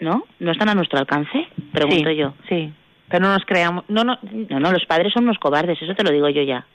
[0.00, 0.24] ¿no?
[0.38, 1.48] ¿No están a nuestro alcance?
[1.72, 2.34] Pregunto yo.
[2.48, 2.72] Sí,
[3.08, 6.04] pero no nos creamos, no, no, no, no, los padres son unos cobardes, eso te
[6.04, 6.66] lo digo yo ya.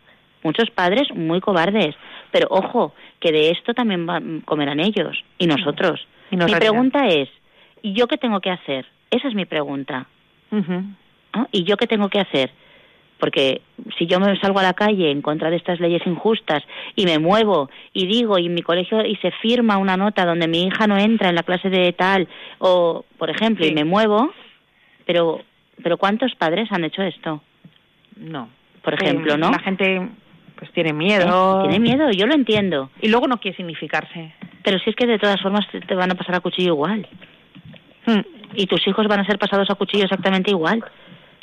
[0.43, 1.95] Muchos padres muy cobardes,
[2.31, 4.07] pero ojo, que de esto también
[4.45, 6.07] comerán ellos y nosotros.
[6.31, 7.29] mi pregunta es,
[7.81, 8.85] ¿y yo qué tengo que hacer?
[9.11, 10.07] Esa es mi pregunta.
[11.51, 12.51] ¿Y yo qué tengo que hacer?
[13.19, 13.61] Porque
[13.97, 16.63] si yo me salgo a la calle en contra de estas leyes injustas
[16.95, 20.47] y me muevo y digo y en mi colegio y se firma una nota donde
[20.47, 22.27] mi hija no entra en la clase de tal
[22.57, 24.33] o por ejemplo y me muevo,
[25.05, 25.41] pero
[25.83, 27.41] pero ¿cuántos padres han hecho esto?
[28.17, 28.49] No.
[28.81, 29.51] Por ejemplo, ¿no?
[29.51, 30.09] La gente
[30.57, 31.65] pues tiene miedo.
[31.65, 31.69] ¿Eh?
[31.69, 32.89] Tiene miedo, yo lo entiendo.
[33.01, 34.33] Y luego no quiere significarse.
[34.63, 37.07] Pero si es que de todas formas te van a pasar a cuchillo igual.
[38.05, 38.21] Hmm.
[38.55, 40.83] Y tus hijos van a ser pasados a cuchillo exactamente igual.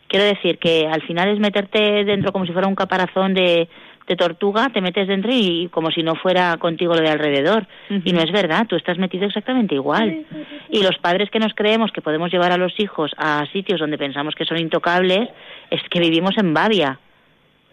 [0.09, 3.69] Quiero decir que al final es meterte dentro como si fuera un caparazón de,
[4.17, 7.67] tortuga, te metes dentro y, como si no fuera contigo lo de alrededor.
[7.91, 10.25] Y no es verdad, tú estás metido exactamente igual.
[10.71, 13.99] Y los padres que nos creemos que podemos llevar a los hijos a sitios donde
[13.99, 15.29] pensamos que son intocables,
[15.71, 16.99] es que vivimos en Babia.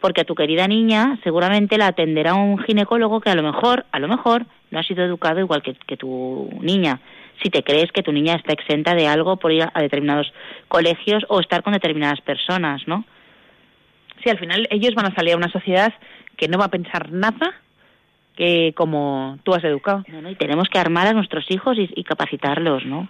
[0.02, 4.00] Porque a tu querida niña seguramente la atenderá un ginecólogo que a lo mejor, a
[4.00, 7.00] lo mejor, no ha sido educado igual que, que tu niña
[7.42, 10.32] si te crees que tu niña está exenta de algo por ir a determinados
[10.68, 13.06] colegios o estar con determinadas personas, ¿no?
[14.24, 15.94] Sí, al final ellos van a salir a una sociedad
[16.38, 17.54] que no va a pensar nada
[18.36, 20.04] que como tú has educado.
[20.30, 23.08] y tenemos que armar a nuestros hijos y, capacitarlos, ¿no?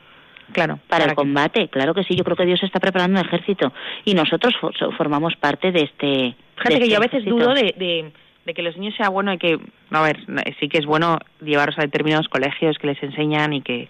[0.52, 0.80] Claro.
[0.88, 2.16] Para, el combate, claro que sí.
[2.16, 3.74] Yo creo que Dios está preparando un ejército
[4.04, 4.54] y nosotros
[4.96, 6.36] formamos parte de este.
[6.58, 8.12] Fíjate que yo a este veces dudo de,
[8.46, 9.60] de, que los niños sea bueno y que,
[9.90, 10.20] a ver,
[10.60, 13.88] sí que es bueno llevarlos a determinados colegios que les enseñan y que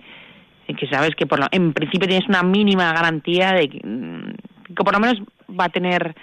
[0.73, 4.99] que sabes que por en principio tienes una mínima garantía de que, mm, por lo
[4.99, 6.15] menos va a tener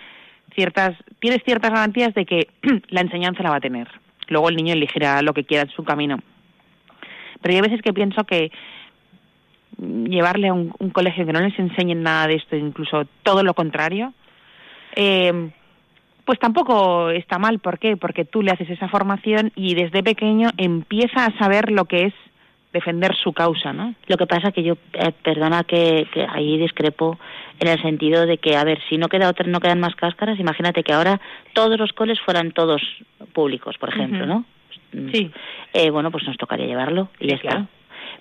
[0.55, 2.49] ciertas tienes ciertas garantías de que
[2.88, 3.88] la enseñanza la va a tener.
[4.28, 6.18] Luego el niño elegirá lo que quiera en su camino.
[7.40, 8.51] Pero hay veces que pienso que
[9.78, 14.12] llevarle a un, colegio que no les enseñen nada de esto incluso todo lo contrario
[14.95, 15.51] eh,
[16.24, 17.59] pues tampoco está mal.
[17.59, 17.97] ¿por qué?
[17.97, 22.14] porque tú le haces esa formación y desde pequeño empieza a saber lo que es
[22.73, 23.95] defender su causa, ¿no?
[24.07, 27.18] Lo que pasa que yo, eh, perdona que, que, ahí discrepo
[27.61, 30.41] en el sentido de que, a ver, si no queda otra, no quedan más cáscaras,
[30.41, 31.20] imagínate que ahora
[31.53, 32.81] todos los coles fueran todos
[33.35, 34.45] públicos, por ejemplo, ¿no?
[35.12, 35.31] Sí.
[35.75, 37.49] eh, bueno, pues nos tocaría llevarlo y Sí, ya está.
[37.49, 37.66] claro.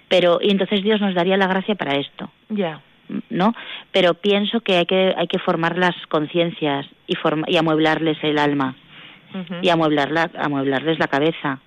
[0.10, 2.30] Pero, y entonces Dios nos daría la gracia para esto.
[2.50, 2.82] Ya.
[3.30, 3.54] ¿no?
[3.92, 8.38] Pero pienso que hay que, hay que formar las conciencias y, forma- y amueblarles el
[8.38, 8.76] alma
[9.62, 11.60] y amueblarla, amueblarles la cabeza.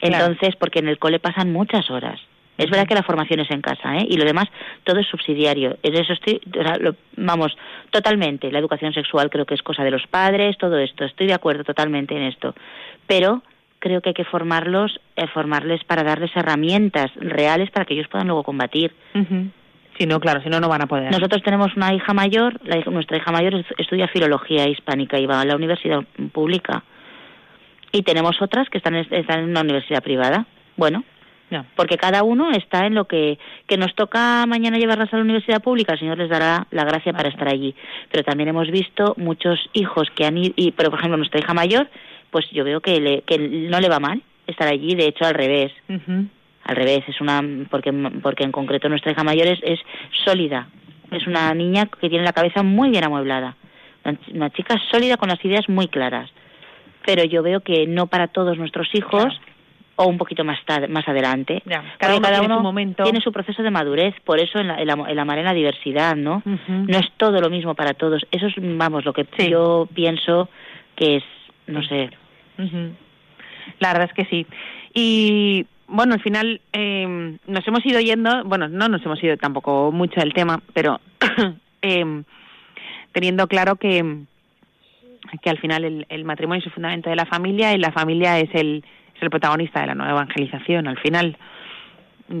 [0.00, 0.26] Claro.
[0.26, 2.20] Entonces, porque en el cole pasan muchas horas.
[2.56, 4.06] Es verdad que la formación es en casa, ¿eh?
[4.08, 4.46] Y lo demás,
[4.82, 5.78] todo es subsidiario.
[5.82, 7.56] Eso estoy, o sea, lo- vamos,
[7.90, 8.50] totalmente.
[8.50, 11.04] La educación sexual creo que es cosa de los padres, todo esto.
[11.04, 12.54] Estoy de acuerdo totalmente en esto.
[13.06, 13.42] Pero
[13.78, 18.26] creo que hay que formarlos, eh, formarles para darles herramientas reales para que ellos puedan
[18.26, 18.92] luego combatir.
[19.14, 19.50] Ujú.
[19.96, 21.12] Si no, claro, si no, no van a poder.
[21.12, 25.26] Nosotros tenemos una hija mayor, la hija- nuestra hija mayor es- estudia filología hispánica y
[25.26, 26.00] va a la universidad
[26.32, 26.82] pública.
[27.92, 30.46] Y tenemos otras que están, están en una universidad privada.
[30.76, 31.04] Bueno,
[31.76, 35.62] porque cada uno está en lo que, que nos toca mañana llevarlas a la universidad
[35.62, 37.74] pública, el Señor les dará la gracia para estar allí.
[38.10, 41.54] Pero también hemos visto muchos hijos que han ido, y, pero por ejemplo nuestra hija
[41.54, 41.88] mayor,
[42.30, 45.34] pues yo veo que, le, que no le va mal estar allí, de hecho al
[45.34, 45.72] revés.
[45.88, 46.26] Ujú.
[46.64, 47.90] Al revés, es una porque
[48.22, 49.80] porque en concreto nuestra hija mayor es, es
[50.24, 50.68] sólida.
[51.10, 53.56] Es una niña que tiene la cabeza muy bien amueblada.
[54.34, 56.30] Una chica sólida con las ideas muy claras.
[57.08, 59.38] Pero yo veo que no para todos nuestros hijos Claro.
[59.96, 61.62] o un poquito más tarde, más adelante.
[61.64, 63.02] Ya, cada uno tiene su momento.
[63.02, 66.42] tiene su proceso de madurez, por eso el, am- el amar en la diversidad, ¿no?
[66.44, 68.26] No es todo lo mismo para todos.
[68.30, 69.48] Eso es, vamos, lo que Sí.
[69.48, 70.50] yo pienso
[70.96, 71.24] que es,
[71.66, 72.10] no sé.
[73.78, 74.46] La verdad es que sí.
[74.92, 79.90] Y bueno, al final eh, nos hemos ido yendo, bueno, no nos hemos ido tampoco
[79.92, 81.00] mucho del tema, pero
[81.82, 82.22] eh,
[83.12, 84.24] teniendo claro que,
[85.42, 88.50] que al final el, matrimonio es el fundamento de la familia y la familia es
[88.54, 90.88] el, es el protagonista de la nueva evangelización.
[90.88, 91.36] Al final,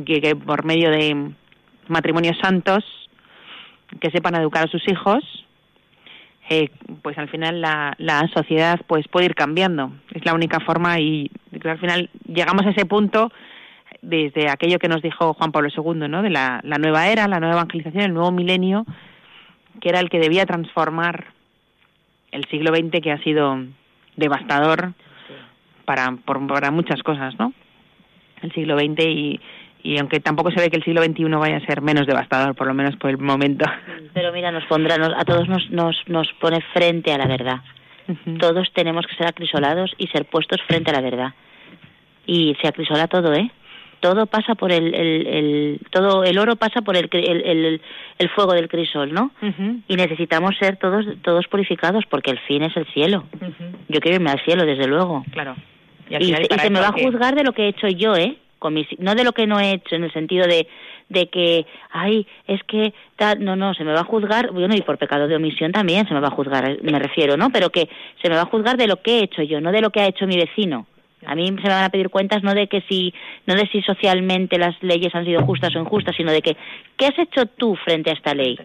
[0.06, 1.32] que, que por medio de
[1.88, 2.84] matrimonios santos
[4.00, 5.24] que sepan educar a sus hijos,
[6.50, 6.70] eh,
[7.02, 9.92] pues al final la, la sociedad pues puede ir cambiando.
[10.14, 11.30] Es la única forma y
[11.64, 13.30] al final llegamos a ese punto
[14.00, 16.22] desde aquello que nos dijo Juan Pablo II, ¿no?
[16.22, 18.86] De la, la nueva era, la nueva evangelización, el nuevo milenio,
[19.80, 21.26] que era el que debía transformar
[22.32, 23.58] el siglo XX que ha sido
[24.16, 24.92] devastador
[25.84, 27.52] para, por- para muchas cosas, ¿no?
[28.42, 29.40] El siglo XX y,
[29.82, 32.66] y aunque tampoco se ve que el siglo XXI vaya a ser menos devastador, por
[32.66, 33.64] lo menos por el momento.
[34.14, 37.60] Pero mira, nos pondrá, nos- a todos nos, nos, nos pone frente a la verdad.
[38.38, 41.34] Todos tenemos que ser acrisolados y ser puestos frente a la verdad.
[42.26, 43.50] Y se acrisola todo, ¿eh?
[44.00, 47.80] Todo pasa por el, el, el- todo el oro pasa por el, el, el,
[48.18, 49.32] el fuego del crisol, ¿no?
[49.42, 49.80] Ujú.
[49.88, 53.24] Y necesitamos ser todos todos purificados porque el fin es el cielo.
[53.88, 55.24] Yo quiero irme al cielo, desde luego.
[55.32, 55.56] Claro.
[56.14, 57.68] al Y, final se- y para se me va a juzgar de lo que he
[57.68, 58.36] hecho yo, ¿eh?
[58.60, 60.66] Con mis, no de lo que no he hecho, en el sentido de,
[61.08, 64.82] de que, ay, es que, tal, no, no, se me va a juzgar, bueno, y
[64.82, 67.50] por pecado de omisión también se me va a juzgar, eh, me refiero, ¿no?
[67.50, 67.88] Pero que
[68.20, 70.00] se me va a juzgar de lo que he hecho yo, no de lo que
[70.00, 70.86] ha hecho mi vecino.
[71.26, 73.12] A mí se me van a pedir cuentas no de que si,
[73.46, 76.56] no de si socialmente las leyes han sido justas o injustas, sino de que,
[76.96, 78.58] ¿qué has hecho tú frente a esta ley?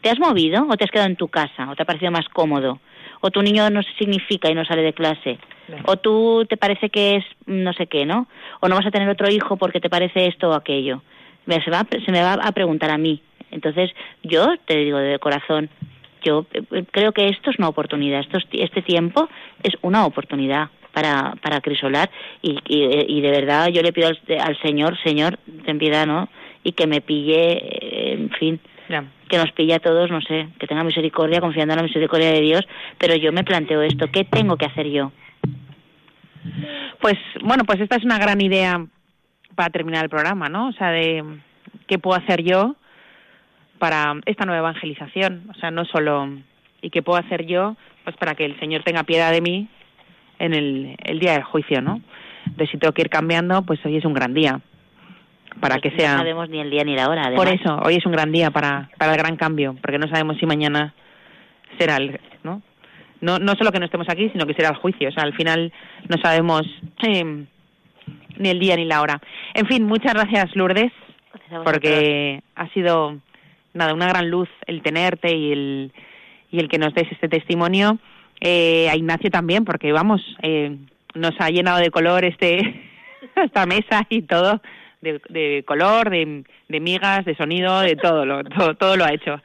[0.00, 2.28] ¿Te has movido o te has quedado en tu casa o te ha parecido más
[2.28, 2.80] cómodo?
[3.20, 5.38] ¿O tu niño no se significa y no sale de clase?
[5.86, 8.26] ¿O tú te parece que es no sé qué, no?
[8.60, 11.02] ¿O no vas a tener otro hijo porque te parece esto o aquello?
[11.46, 13.22] Se, va, se me va a preguntar a mí.
[13.52, 13.90] Entonces,
[14.24, 15.70] yo te digo de corazón,
[16.24, 19.28] yo eh, creo que esto es una oportunidad, esto es- este tiempo
[19.62, 22.10] es una oportunidad para, para crisolar
[22.42, 26.28] y, y, y de verdad yo le pido al, al Señor, Señor, ten piedad, ¿no?
[26.64, 28.60] Y que me pille, eh, en fin,
[29.28, 32.40] que nos pille a todos, no sé, que tenga misericordia, confiando en la misericordia de
[32.40, 32.62] Dios,
[32.98, 35.12] pero yo me planteo esto, ¿qué tengo que hacer yo?
[37.00, 38.84] Pues bueno, pues esta es una gran idea
[39.54, 40.68] para terminar el programa, ¿no?
[40.68, 41.24] O sea, de
[41.86, 42.76] qué puedo hacer yo
[43.78, 46.28] para esta nueva evangelización, o sea, no solo
[46.80, 49.68] y qué puedo hacer yo pues para que el Señor tenga piedad de mí
[50.42, 52.00] en el, el día del juicio, ¿no?
[52.44, 54.60] Entonces, si tengo que ir cambiando, pues hoy es un gran día
[55.60, 57.44] para que Pues No sea sabemos ni el día ni la hora, además.
[57.44, 60.36] por eso, hoy es un gran día para, para el gran cambio, porque no sabemos
[60.38, 60.94] si mañana
[61.78, 62.60] será el, ¿no?
[63.20, 65.08] No, no solo que no estemos aquí, sino que será el juicio.
[65.08, 65.72] O sea, al final
[66.08, 66.62] no sabemos
[67.06, 67.44] eh,
[68.36, 69.20] ni el día ni la hora.
[69.54, 70.90] En fin, muchas gracias, Lourdes,
[71.64, 73.18] porque ha sido,
[73.74, 75.92] nada, una gran luz el tenerte y el,
[76.50, 77.98] y el que nos des este testimonio.
[78.44, 80.76] Eh, a Ignacio también, porque vamos, eh,
[81.14, 82.90] nos ha llenado de color este
[83.36, 84.60] esta mesa y todo,
[85.00, 89.40] de, color, de, de migas, de sonido, de todo, lo, todo, todo lo ha hecho.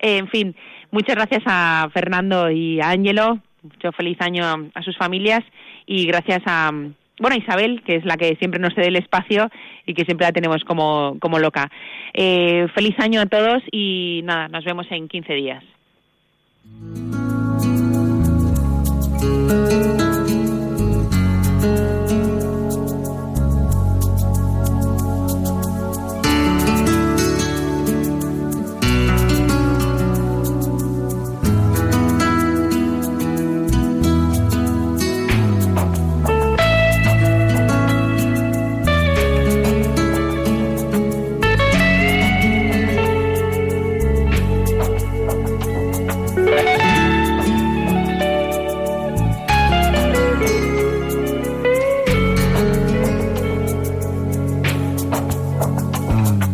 [0.00, 0.56] Eh, en fin,
[0.90, 5.44] muchas gracias a Fernando y a Ángelo, mucho feliz año a, sus familias
[5.86, 6.72] y gracias a,
[7.20, 9.48] bueno, Isabel, que es la que siempre nos cede el espacio
[9.86, 11.70] y que siempre la tenemos como, como loca.
[12.12, 15.64] Eh, feliz año a todos y nada, nos vemos en 15 días.
[19.24, 19.63] Thank you.